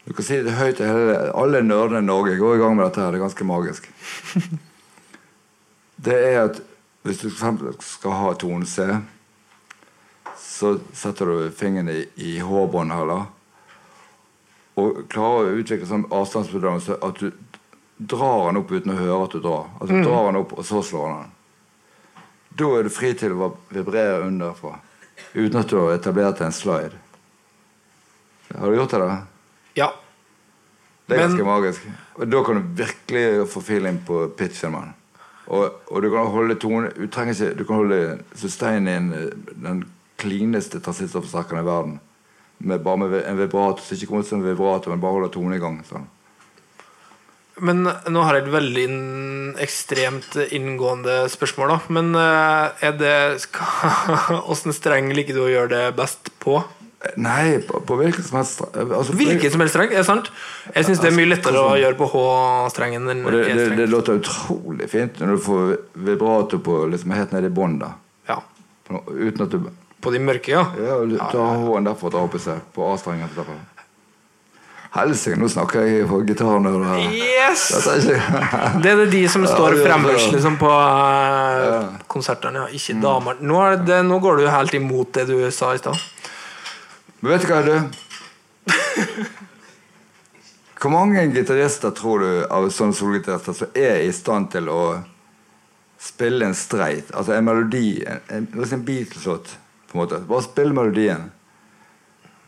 [0.04, 3.12] Du kan si det høyt Alle nerdene i Norge går i gang med dette her.
[3.14, 3.88] Det er ganske magisk.
[6.02, 6.60] Det er at
[7.02, 8.82] hvis du skal ha tone C,
[10.38, 13.24] så setter du fingeren i, i H-båndet, eller?
[14.80, 17.26] og klarer å utvikle sånn avstandsbedømmelse at du
[17.98, 19.66] drar den opp uten å høre at du drar.
[19.80, 20.04] Altså Mm.
[20.06, 21.30] drar den opp, og så slår den.
[22.56, 24.78] Da er du fri til å vibrere underfra
[25.34, 26.92] uten at du har etablert en slide.
[28.54, 28.98] Har du gjort det?
[28.98, 29.18] da?
[29.74, 29.90] Ja.
[31.06, 31.86] Det er Men- ganske magisk.
[32.14, 34.72] Og da kan du virkelig få feeling på pitchen.
[34.72, 34.94] Man.
[35.46, 39.08] Og, og du kan holde tone Du trenger ikke Du kan holde sustain inn
[39.58, 39.80] den
[40.22, 42.00] klineste transistorforsterkeren i verden.
[42.58, 43.80] Med, bare med en vibrator.
[43.82, 45.80] som ikke kommer ut som en vibrator, men bare holder tonen i gang.
[45.88, 46.06] Sånn.
[47.62, 48.86] Men nå har jeg et veldig
[49.62, 51.94] ekstremt inngående spørsmål, da.
[51.94, 53.16] Men eh, er det
[54.42, 56.58] Åssen streng liker du å gjøre det best på?
[57.18, 60.28] Nei, på, på hvilken som helst altså, Hvilken som helst streng, er sant?
[60.70, 63.88] Jeg syns det er mye lettere å gjøre på H-strengen enn Og det, det, det
[63.90, 65.72] låter utrolig fint når du får
[66.06, 67.80] vibrator på liksom helt nede i bånn.
[67.82, 67.94] da.
[68.30, 68.38] Ja.
[68.86, 69.66] Uten at du
[70.02, 70.62] På de mørke, ja.
[70.78, 71.00] Ja,
[71.32, 72.62] tar H-en derfra og drar opp i seg.
[72.74, 73.30] På A-strengen.
[74.92, 77.14] Helsike, nå snakker jeg for gitarnører her.
[77.16, 77.62] Yes!
[77.72, 82.66] Det er ikke Det er de som står er fremmest liksom, på uh, konsertene, ja.
[82.76, 83.40] Ikke damer.
[83.40, 85.96] Nå, er det, nå går du helt imot det du sa i stad.
[87.22, 87.76] Men vet du hva, du?
[90.82, 94.82] Hvor mange gitarister tror du av sånne solgitarister som er i stand til å
[96.02, 99.54] spille en streit, altså en melodi, en, en, en Beatles-låt,
[99.88, 100.18] på en måte.
[100.26, 101.30] Bare spille melodien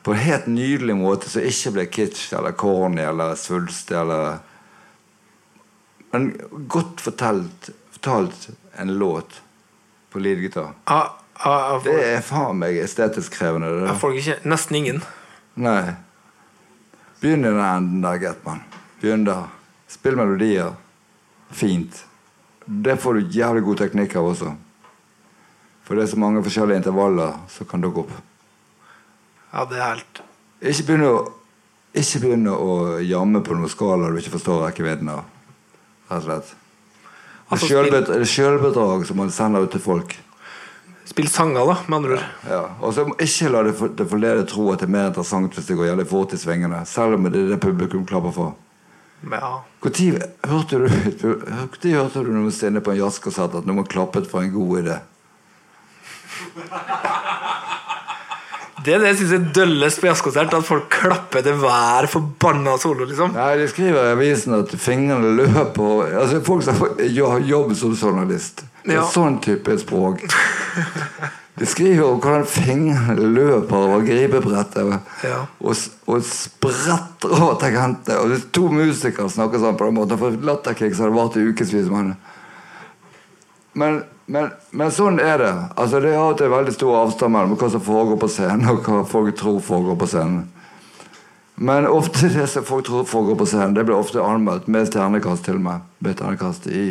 [0.05, 4.43] på en helt nydelig måte som ikke blir kitsch eller corny eller svulstig eller
[6.13, 6.29] Men
[6.71, 8.49] godt fortalt, fortalt
[8.79, 9.41] en låt
[10.13, 10.69] på leadgitar.
[10.85, 13.73] Ah, ah, ah, Det er faen meg estetisk krevende.
[13.81, 15.01] Det er folk ikke, nesten ingen.
[15.59, 15.97] Nei.
[17.19, 18.63] Begynn i den enden der, Getman.
[19.01, 19.49] Begynn der.
[19.91, 20.77] Spill melodier.
[21.51, 22.05] Fint.
[22.67, 24.55] Det får du jævlig god teknikk av også.
[25.83, 28.15] For det er så mange forskjellige intervaller som kan dukke opp.
[29.55, 30.21] Ja, det er helt
[30.65, 31.23] Ikke begynne å,
[31.95, 35.25] ikke begynne å jamme på noen skala du ikke forstår rekkevidden av.
[36.11, 36.53] Rett og slett.
[36.55, 36.61] Det
[37.55, 40.17] Altså, det er sjølbedrag som man sender ut til folk.
[41.05, 42.25] Spill sanger, da, med andre ord.
[42.49, 45.55] Ja, og så Ikke la det, for, det forlede tro at det er mer interessant
[45.55, 46.81] hvis det går jævlig fort i svingene.
[46.89, 48.55] Selv om det er det publikum klapper for.
[49.31, 49.61] Ja.
[49.85, 54.81] Når hørte du hørte du noensinne på en jazzkonsert at noen klappet for en god
[54.83, 54.99] idé?
[58.85, 60.53] Det er det jeg syns er døllest på jazzkonsert.
[60.59, 63.33] At folk klapper til hver forbanna solo, liksom.
[63.37, 68.65] Nei, De skriver i avisen at fingrene løper Altså Folk som har jobb som journalist.
[68.85, 69.07] Det er Ja.
[69.09, 70.21] sånn type språk.
[71.57, 75.47] De skriver om hvordan fingrene løper over gripebrettet Ja.
[75.63, 75.77] og,
[76.11, 78.19] og spretter over tangentene.
[78.21, 81.47] Og hvis to musikere snakker sånn på den måten, for latterkick har det vart i
[81.47, 81.89] ukevis.
[83.75, 85.53] Men, men, men, sånn er det.
[85.77, 89.03] Altså Det og til veldig stor avstand mellom hva som foregår på scenen, og hva
[89.09, 90.45] folk tror foregår på scenen.
[91.55, 95.45] Men ofte det som folk tror foregår på scenen, det blir ofte anmeldt med stjernekast
[95.47, 95.85] til meg.
[95.99, 96.17] med.
[96.17, 96.87] Stjernekast i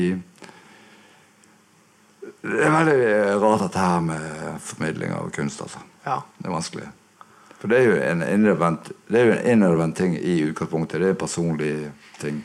[2.43, 5.79] Det er veldig rart dette her med formidling av kunst, altså.
[6.03, 6.21] Ja.
[6.37, 6.87] Det er vanskelig.
[7.61, 10.99] For det er jo en innadvendt Det er jo en innadvendt ting i utgangspunktet.
[10.99, 11.75] Det er en personlig
[12.19, 12.41] ting.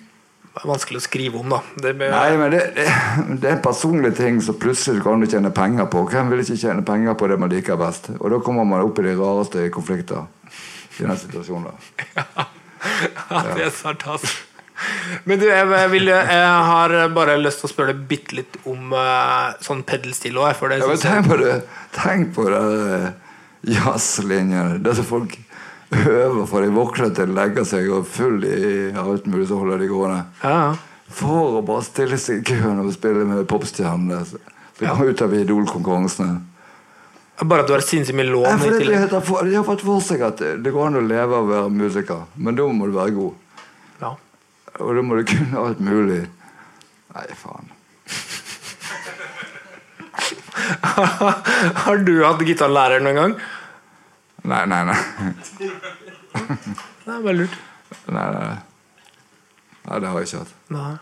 [0.58, 1.60] Det er vanskelig å skrive om, da.
[1.78, 5.52] Det blir, Nei, men det, det, er en personlig ting som plutselig kan du tjene
[5.54, 6.02] penger på.
[6.10, 8.10] Hvem vil ikke tjene penger på det man liker best?
[8.18, 10.26] Og da kommer man opp i de rareste konflikter
[10.98, 11.70] i den situasjonen.
[11.70, 12.48] der.
[13.28, 14.44] Ja, det er sarkastisk.
[15.26, 18.92] Men du, jeg, vil, jeg har bare lyst til å spørre deg bitte litt om
[18.94, 20.52] eh, sånn pedelstil òg.
[20.78, 21.56] Ja, tenk på det
[21.96, 23.08] Tenk på det jazzlinjene.
[23.08, 24.78] eh, jazzlinjen.
[24.86, 25.34] Det som folk
[25.94, 29.80] øver fra de våkner til de legger seg og full i alt mulig, så holder
[29.82, 30.20] de gående.
[30.44, 30.76] ja, ja.
[31.08, 34.18] For å bare stille seg i køen og spille med popstjernene.
[34.28, 34.36] Så
[34.82, 36.34] komme ut av Idol-konkurransene.
[37.48, 40.42] Bare at du har sinnssykt mye lån Ja, de, de har fått for seg at
[40.42, 43.64] det går an å leve av å være musiker, men da må du være god.
[44.02, 44.10] Ja.
[44.82, 46.24] Og da må du kunne alt mulig.
[47.14, 47.72] Nei, faen.
[51.84, 53.34] Har du hatt gitarlærer noen gang?
[54.44, 54.98] Nei, nei, nei.
[55.58, 57.54] Det er bare lurt.
[58.12, 58.56] Nei, nei.
[59.88, 60.54] nei det har jeg ikke hatt.
[60.74, 60.94] Nei.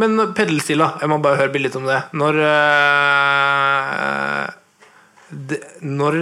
[0.00, 0.88] Men pedelstil, da.
[1.02, 2.00] Jeg må bare høre litt om det.
[2.16, 4.44] Når øh,
[5.50, 6.18] det, Når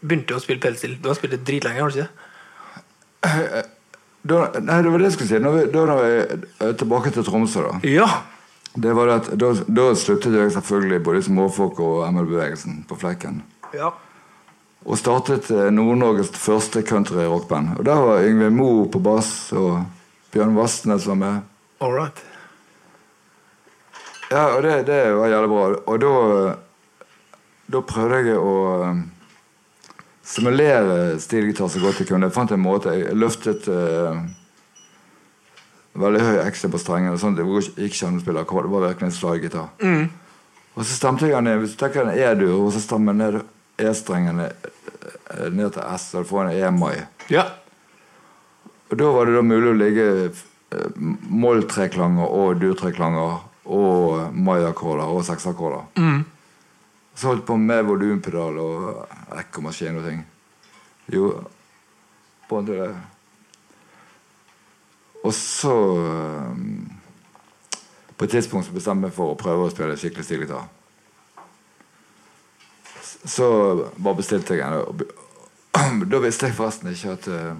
[0.00, 0.96] begynte du å spille pedelstil?
[1.02, 2.14] Du har spilt det dritlenge, har du ikke det?
[4.26, 5.42] Da, nei, det var det jeg skulle si.
[5.42, 7.74] Når vi, da var vi tilbake til Tromsø, da.
[7.86, 8.08] Ja.
[8.76, 13.42] Det var at, da, da sluttet jeg selvfølgelig både småfolk og ML-bevegelsen på Flekken.
[13.74, 13.94] ja.
[14.86, 17.78] Og startet eh, Nord-Norges første country-rockband.
[17.78, 19.82] Og Der var Yngve Moe på bass, og
[20.32, 21.40] Bjørn Vastnes var med.
[21.80, 22.22] All right.
[24.30, 25.66] Ja, og det, det var jævlig bra.
[25.86, 26.12] Og da,
[27.74, 28.54] da prøvde jeg å
[28.86, 29.02] um,
[30.26, 32.30] simulere stilgitar så godt jeg kunne.
[32.30, 32.94] Jeg fant en måte.
[32.94, 34.22] Jeg løftet uh,
[35.98, 37.18] veldig høy ekstra på strengene.
[37.18, 37.46] Sånn at det
[37.82, 38.70] gikk ikke an å spille akkord.
[38.70, 39.68] Det var virkelig en slaggitar.
[40.76, 41.62] Og så stemte jeg den ned.
[41.62, 44.72] Hvis du tenker en E-dur, og så stemmer jeg ned E-strengen ned
[45.52, 47.06] ned til S, så du får en E-mai.
[47.32, 47.44] Ja.
[48.90, 55.24] Og da var det da mulig å ligge eh, moll-treklanger og dur-treklanger og mai-akkorder og
[55.26, 55.88] seksakkorder.
[57.16, 60.22] Så holdt på med volumpedal og ekkomaskin og ting.
[61.12, 61.32] Jo,
[62.46, 62.88] på en det.
[65.26, 66.58] Og så eh,
[68.16, 70.68] På et tidspunkt så bestemte jeg meg for å prøve å spille skikkelig stilgitar.
[73.24, 73.46] Så
[73.96, 75.06] bare bestilte jeg en.
[76.10, 77.56] Da visste jeg forresten ikke at eh,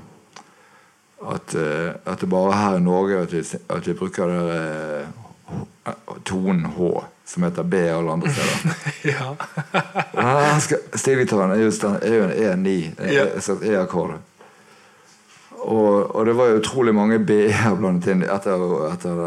[1.23, 5.07] at, eh, at det bare er her i Norge at vi, at vi bruker det
[5.87, 5.95] eh,
[6.25, 6.91] tonen H,
[7.25, 8.77] som heter B alle andre steder.
[9.15, 10.59] ja.
[11.01, 13.27] Stilgitaren er jo, en E9, en Ja.
[13.41, 14.19] Slags E-akkord.
[15.67, 18.61] Og, og det var jo utrolig mange B-er blandet inn etter,
[18.93, 19.23] etter,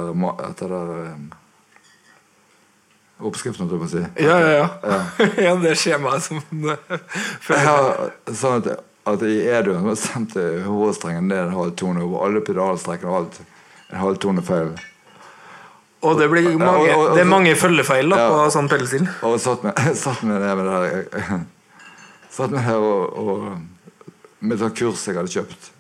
[0.46, 1.16] etter eh,
[3.20, 4.26] oppskriften, holdt jeg på å si.
[4.26, 5.32] Ja, ja, ja.
[5.44, 6.40] ja det skjemaet som
[7.50, 8.70] Jeg har sånn at,
[9.10, 13.40] at i E-duren stemte H-strengen ned en halv tone, over alle pedalstrekkene og alt
[13.90, 14.72] en halv tone feil.
[16.06, 19.08] Og det blir mange, Ja, og- og- det er mange følgefeil da, på sånn pedalstil.
[19.28, 21.42] Og satt med, satt med det med det her
[22.30, 25.72] Satt med her og, og med sånn kurs jeg hadde kjøpt.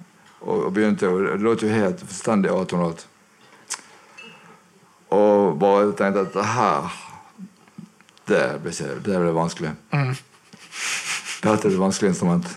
[0.42, 3.06] Og, og begynte og Det låt jo helt fullstendig atonalt.
[5.14, 6.90] Og bare tenkte at det her
[8.30, 8.71] Det ble,
[9.05, 9.71] Det ble vanskelig.
[11.39, 12.47] Dette er et vanskelig instrument.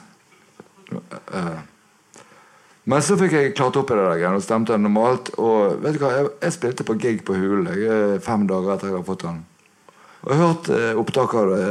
[0.92, 1.58] Eh,
[2.84, 5.28] Men så fikk jeg klart opp i det der og stemte normalt.
[5.38, 8.86] Og vet du hva, jeg, jeg spilte på gig på Hulen eh, fem dager etter
[8.90, 9.38] jeg hadde fått den.
[10.22, 11.66] Og jeg har hørt eh, opptak av det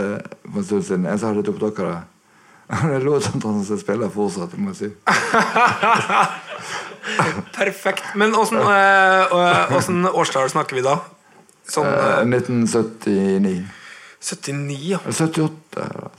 [0.48, 1.06] for en stund siden.
[1.12, 2.02] En som hadde et opptak av det.
[2.88, 4.90] Det låt som han som spiller fortsatt, må jeg si.
[7.58, 8.06] Perfekt.
[8.16, 10.96] Men åssen årstall snakker vi da?
[11.68, 13.68] Sånn eh, 1979.
[14.22, 15.00] 79, ja.
[15.06, 15.52] 78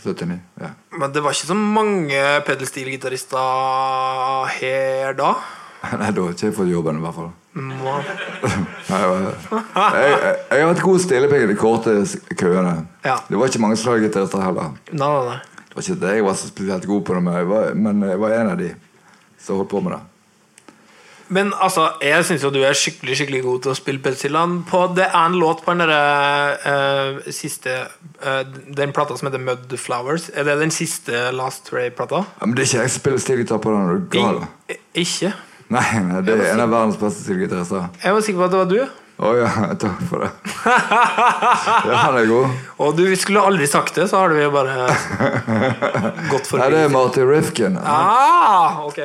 [0.02, 0.38] 79.
[0.60, 0.68] Ja.
[0.98, 3.38] Men det var ikke så mange pedelstilgitarister
[4.58, 5.34] her da?
[6.00, 7.30] Nei, da har ikke jeg fått jobben, i hvert fall.
[7.52, 8.00] Nei,
[8.90, 9.32] jeg, jeg,
[9.92, 11.90] jeg, har vært god stillepenge i de korte
[12.38, 12.74] køene.
[13.06, 13.16] Ja.
[13.28, 14.68] Det var ikke mange slaggitarister heller.
[14.90, 15.38] Nei, nei, nei.
[15.72, 18.18] Det var ikke det jeg var så spesielt god på men jeg var, men jeg
[18.20, 18.70] var en av de
[19.40, 20.02] som holdt på med det.
[21.32, 24.36] Men altså, jeg syns jo du er skikkelig skikkelig god til å spille pedelstil.
[24.68, 27.76] På Det er en låt på den der, uh, siste
[28.20, 30.28] uh, Den plata som heter Mud Flowers.
[30.36, 32.24] Er det den siste Last Ray-plata?
[32.40, 33.86] Ja, men det er ikke jeg spiller stilgitar på den.
[33.88, 34.42] Er du gal?
[34.68, 35.32] I- Ikke?
[35.72, 37.86] Nei, nei, det er en av verdens beste stilgitarister.
[38.02, 38.98] Jeg var sikker på at det var du.
[39.22, 39.48] Å ja,
[39.82, 40.30] takk for det.
[41.88, 42.52] Ja, han er god.
[42.82, 44.88] Og du skulle aldri sagt det, så har du jo bare
[46.32, 47.78] gått Nei, det er Marty Rifkin.
[47.80, 49.00] Ah, ok.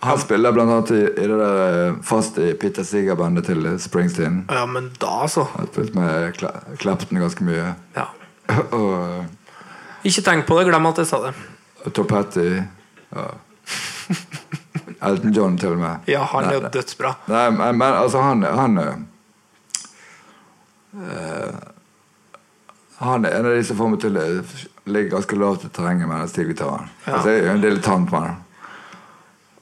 [0.00, 4.46] Han spiller blant annet i, i det der eh, fast i Peter Siger-bandet til Springsteen.
[4.48, 5.44] Ja, men da, så.
[5.52, 7.74] Han har spilt med Kla Clapton ganske mye.
[7.96, 8.06] Ja.
[8.78, 9.26] Og
[10.08, 11.34] Ikke tenk på det, glem at jeg sa det.
[11.92, 12.48] Top Hatty.
[13.12, 13.28] Ja.
[15.10, 16.08] Elton John til og med.
[16.08, 17.14] Ja, han er jo dødsbra.
[17.28, 18.94] Nei, men, altså, han Han eh,
[20.96, 21.54] eh,
[22.98, 24.28] Han er en av de som får meg til å
[24.90, 26.88] ligge ganske lavt i terrenget med den stilgitaren.
[27.06, 27.18] Ja.
[27.18, 28.40] Altså, jeg er en dilettant med den.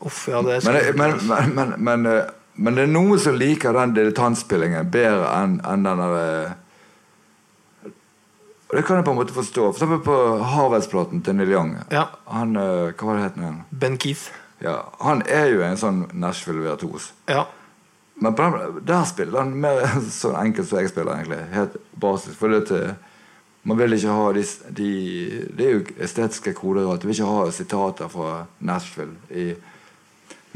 [0.01, 2.25] Uff, ja, det Men, men, men, men, men, eh,
[2.55, 6.57] men det er noen som liker den dilettantspillingen bedre enn en den der eh,
[8.69, 9.63] Og det kan jeg på en måte forstå.
[9.73, 11.71] For eksempel på Harvest-platen til Neil Young.
[11.91, 12.03] Ja.
[12.29, 13.63] Han, eh, Hva var det het igjen?
[13.71, 14.29] Ben Keith.
[14.61, 17.13] Ja, han er jo en sånn Nashville-virtuos.
[17.31, 17.47] Ja.
[18.21, 19.87] Men den, der spiller han mer
[20.21, 21.41] sånn enkelt som jeg spiller, egentlig.
[21.55, 22.37] Helt basisk.
[22.37, 22.91] For det, til
[23.69, 24.45] man vil ikke ha de,
[24.77, 24.91] de
[25.57, 27.03] Det er jo estetiske koder og alt.
[27.03, 29.17] Du vil ikke ha sitater fra Nashville.
[29.31, 29.51] I,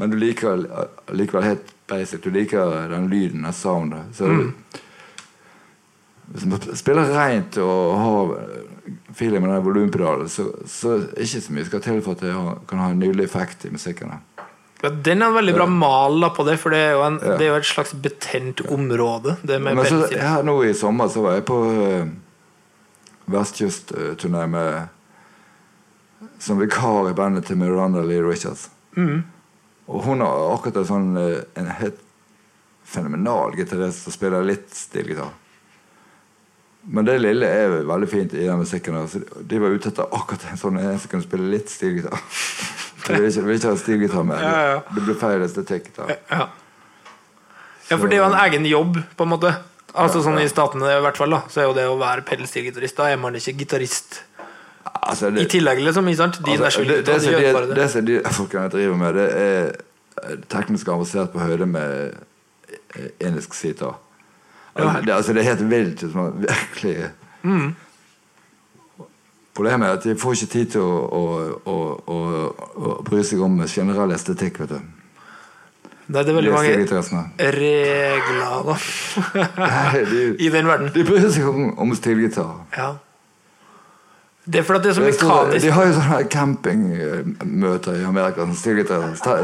[0.03, 0.65] men du liker
[1.15, 2.19] likevel helt basic.
[2.25, 4.09] Du liker den lyden, den soundet.
[4.17, 4.27] Så
[6.33, 8.33] Hvis man spiller rent og har
[9.15, 12.23] feeling med den volumpedalen, så, så er det ikke så mye skal til for at
[12.25, 12.33] det
[12.67, 14.11] kan ha en nydelig effekt i musikken.
[14.83, 17.19] Ja, den er en veldig bra mal da på det, for det er jo, en,
[17.23, 17.37] Ja.
[17.39, 19.37] det er jo et slags betent område.
[19.41, 22.11] Det med Men så, her nå i sommer så var jeg på uh,
[23.31, 24.89] vestkystturné med
[26.43, 28.69] som vikar i bandet til Miranda Lee Richards.
[29.91, 31.99] Og hun har akkurat en sånn eh, en helt
[32.83, 35.31] fenomenal gitarist som spiller litt stilgitar.
[36.83, 38.97] Men det lille er veldig fint i den musikken.
[39.07, 42.19] Så de var ute etter akkurat en sånn en som kunne spille litt stilgitar.
[43.03, 44.39] De vil ikke, vil ikke ha stilgitar med.
[44.39, 44.75] Ja, ja.
[44.95, 45.89] Det blir feil estetikk.
[45.97, 46.05] da.
[46.29, 46.45] Ja.
[47.89, 49.51] ja, for det er jo en egen jobb, på en måte.
[49.93, 52.97] Altså sånn I statene i hvert fall da Så er jo det å være pedelstilgitarist
[52.97, 54.23] Da er man ikke gitarist
[55.09, 56.07] Altså, det- i tillegg, liksom.
[56.07, 56.39] Ikke sant?
[56.45, 57.75] De Altså, det, det, de som de, det.
[57.75, 57.89] det.
[57.91, 59.71] som de folkene driver med, det er
[60.23, 62.13] eh, teknisk avansert på høyde med
[62.93, 63.99] enisk indisk sitar.
[64.75, 66.03] Altså, det, altså, det er helt vilt.
[66.03, 67.09] virkelig
[67.43, 67.75] Mm.
[69.53, 70.93] Problemet er at de får ikke tid til å,
[71.69, 71.73] å,
[72.07, 72.17] å,
[72.77, 74.59] å, bry seg om generell estetikk.
[74.63, 74.79] vet du.
[76.07, 76.71] Nei, det er veldig mange
[77.57, 78.77] regler da
[80.45, 80.89] i den verden.
[80.95, 82.63] de bryr seg om, om stilgitar.
[82.77, 82.89] Ja.
[84.45, 85.61] Det er fordi det er så mekanisk.
[85.63, 88.43] De har jo sånne campingmøter i Amerika.
[88.43, 88.55] sånn
[89.15, 89.37] sta-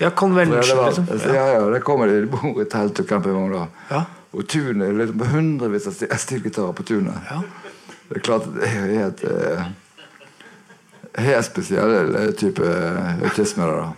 [0.00, 1.08] Ja, convention, liksom.
[1.34, 1.46] Ja.
[1.52, 3.68] Ja, der kommer de, de bor i telt og campingvogn.
[3.90, 4.04] Ja.
[4.34, 7.14] Og tunet liksom hundrevis av stilgitarer på tunet.
[7.30, 7.42] Ja.
[8.08, 9.64] Det er klart det er jo helt eh,
[11.14, 13.68] Helt spesiell eh, type eh, autisme.
[13.68, 13.92] da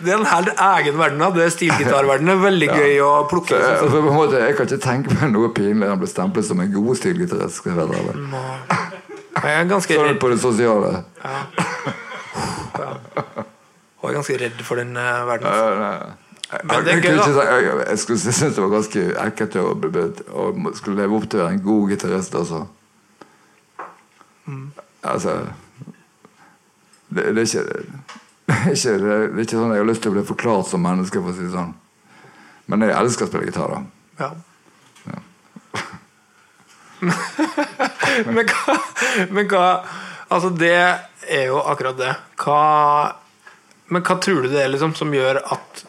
[0.00, 1.18] Det er en helt egen verden.
[1.18, 1.30] da.
[1.30, 3.58] Det er Stilgitarverdenen veldig gøy å plukke.
[3.58, 6.00] Så, så, for på en måte, Jeg kan ikke tenke meg noe pinlig enn å
[6.00, 7.60] blir stemplet som en god stilgitarist.
[9.42, 11.04] Jeg er ganske redd, på det sosiale.
[14.00, 15.48] og er ganske redd for den uh, verden.
[15.48, 15.96] Ja, nei.
[16.52, 20.48] Jeg, Men det gøy, ikke jeg, jeg skulle synes det var ganske ekkelt å, å
[20.76, 22.34] skulle leve opp til å være en god gitarist.
[22.38, 22.66] Altså.
[24.44, 24.66] Mm.
[25.02, 25.38] altså
[27.08, 30.12] det, det, er ikke, det, er ikke, det er ikke sånn jeg har lyst til
[30.12, 31.22] å bli forklart som menneske.
[31.22, 31.72] For å si det sånn.
[32.70, 33.72] Men jeg elsker å spille gitar.
[33.72, 34.34] da Ja.
[37.10, 38.76] Men, hva,
[39.30, 39.66] men hva
[40.34, 42.12] Altså, det er jo akkurat det.
[42.40, 42.60] Hva
[43.92, 45.82] Men hva tror du det er liksom som gjør at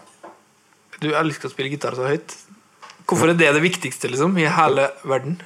[1.01, 2.35] du elsker å spille gitar så høyt?
[3.07, 5.37] Hvorfor er det det viktigste liksom i hele verden?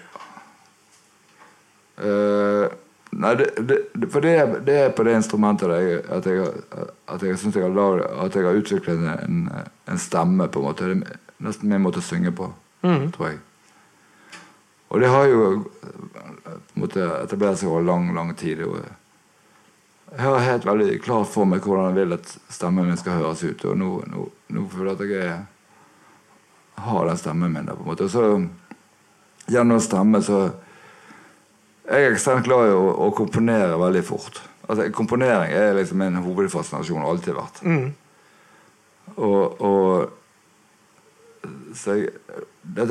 [2.00, 2.66] Uh,
[3.12, 6.46] nei, det, det, for det, er- det er på det instrumentet jeg, at jeg,
[7.12, 9.42] at jeg synes jeg har, lag- at jeg har utviklet en,
[9.90, 10.88] en stemme, på en måte.
[10.88, 12.48] Det er nesten min måte å synge på,
[12.84, 13.40] tror jeg.
[14.90, 15.44] Og det har jo
[16.80, 18.64] måtte etablert seg over lang, lang tid.
[18.66, 23.44] Jeg har helt veldig klart for meg hvordan jeg vil at stemmen min skal høres
[23.46, 23.66] ut.
[23.70, 24.26] Og nå, nå,
[24.56, 28.10] nå føler jeg at jeg har den stemmen min der, på en måte.
[28.10, 30.42] Og så gjennom stemme så
[31.90, 34.44] jeg er ekstremt glad i å, å komponere veldig fort.
[34.70, 37.62] Altså, komponering er liksom min hovedfascinasjon, alltid vært.
[39.18, 40.19] Og, og
[41.76, 42.10] så jeg,
[42.76, 42.86] det,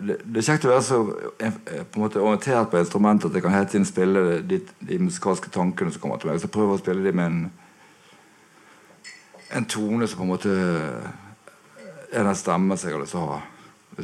[0.00, 0.98] det er kjekt å være så
[1.42, 4.98] eh, på en måte orientert på instrumentet at jeg kan hele tiden spille de, de
[5.02, 6.40] musikalske tankene som kommer til meg.
[6.40, 7.40] Så jeg prøver å spille dem med en,
[9.58, 10.54] en tone som på en måte
[12.10, 13.40] er den stemmen som jeg har lyst til å ha.
[13.98, 14.02] Du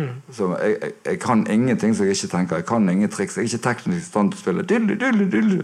[0.00, 0.14] mm.
[0.32, 2.62] Så jeg, jeg, jeg kan ingenting som jeg ikke tenker.
[2.62, 3.36] Jeg kan ingen triks.
[3.36, 5.62] Jeg er ikke teknisk i stand til å spille Dilly, dilly, dilly.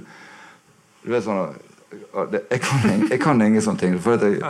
[1.03, 1.57] Du vet sånn
[1.89, 3.95] jeg, kan, jeg kan ingen sånne ting.
[4.03, 4.43] For at jeg,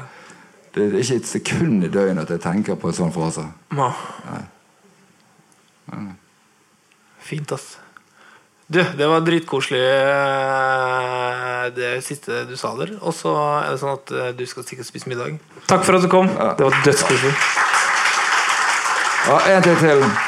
[0.79, 3.45] det er ikke et sekund i døgnet at jeg tenker på en sånn frase.
[3.75, 3.91] Ja.
[7.29, 7.77] Fint, ass.
[8.69, 12.95] Du, det var dritkoselig eh, det siste du sa der.
[13.01, 15.41] Og så er det sånn at eh, du skal stikke og spise middag.
[15.71, 16.29] Takk for at du kom.
[16.29, 17.33] Det var dødskoselig.
[19.29, 20.28] Ja, En til til.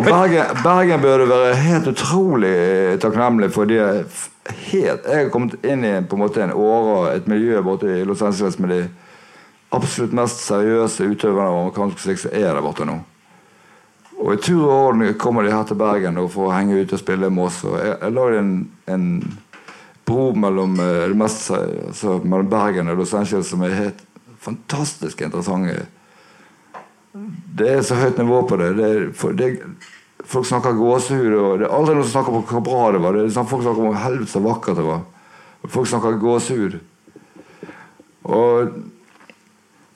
[0.00, 2.54] Og Bergen, Bergen burde være helt utrolig
[3.02, 3.98] takknemlig for de er
[4.70, 8.06] helt Jeg har kommet inn i på en måte en åre, et miljø borte i
[8.08, 8.78] Los Angeles med de
[9.76, 12.96] absolutt mest seriøse utøverne av amerikansk musikk som er der borte nå.
[14.16, 17.04] Og i tur og orden kommer de her til Bergen for å henge ute og
[17.04, 17.60] spille med oss.
[17.68, 18.56] Og jeg, jeg lagde en,
[18.96, 19.06] en
[20.08, 24.04] bro mellom, eh, det mest, altså, mellom Bergen og Los Angeles som er helt
[24.40, 25.68] fantastisk interessant.
[27.12, 28.74] Det er så høyt nivå på det.
[28.78, 29.56] det, for, det
[30.30, 31.32] folk snakker gåsehud.
[31.34, 33.16] Og det er aldri noen som snakker om hvor bra det var.
[33.16, 35.02] Det er sånn, folk snakker om hvor helvete vakkert det var.
[35.70, 36.78] Folk snakker gåsehud.
[38.30, 38.74] Og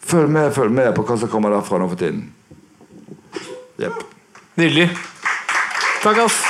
[0.05, 2.27] følg med, følg med på hva som kommer derfra nå for tiden.
[3.81, 4.03] Jepp.
[4.59, 4.91] Nydelig.
[6.03, 6.43] Takk, ass.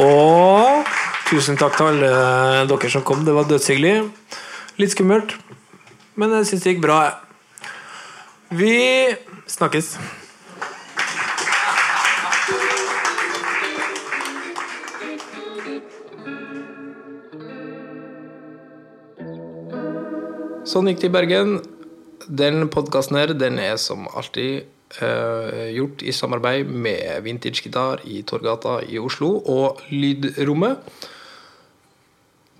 [0.00, 0.86] Og
[1.28, 3.24] tusen takk til alle dere som kom.
[3.26, 3.96] Det var dødshyggelig.
[4.80, 5.34] Litt skummelt,
[6.16, 7.00] men jeg syns det gikk bra.
[8.50, 9.14] Vi
[9.46, 9.92] snakkes.
[20.66, 21.60] Sånn gikk det i Bergen.
[22.26, 24.66] Den podkasten her den er som alltid
[24.98, 30.82] uh, gjort i samarbeid med Vintage Gitar i Torgata i Oslo og Lydrommet.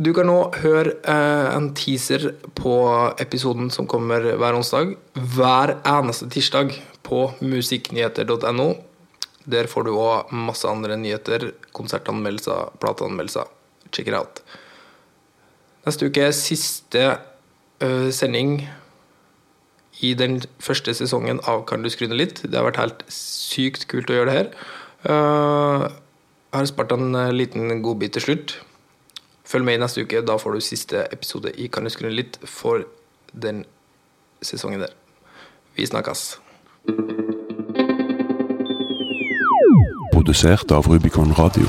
[0.00, 2.72] Du kan nå høre eh, en teaser på
[3.20, 4.94] episoden som kommer hver onsdag.
[5.12, 6.72] Hver eneste tirsdag
[7.04, 8.68] på musikknyheter.no.
[9.44, 13.50] Der får du òg masse andre nyheter, konsertanmeldelser, plateanmeldelser.
[13.92, 14.40] Check it out.
[15.84, 17.04] Neste uke er siste
[17.84, 18.62] uh, sending
[20.00, 22.40] i den første sesongen av Kan du skryne litt.
[22.46, 24.50] Det har vært helt sykt kult å gjøre det her.
[25.04, 25.86] Uh,
[26.54, 28.58] jeg har spart en liten godbit til slutt.
[29.50, 30.22] Følg med i neste uke.
[30.22, 32.84] Da får du siste episode i Kan du skru litt for
[33.34, 33.64] den
[34.42, 34.94] sesongen der.
[35.74, 36.38] Vi snakkes.
[40.14, 41.66] Produsert av Rubicon Radio.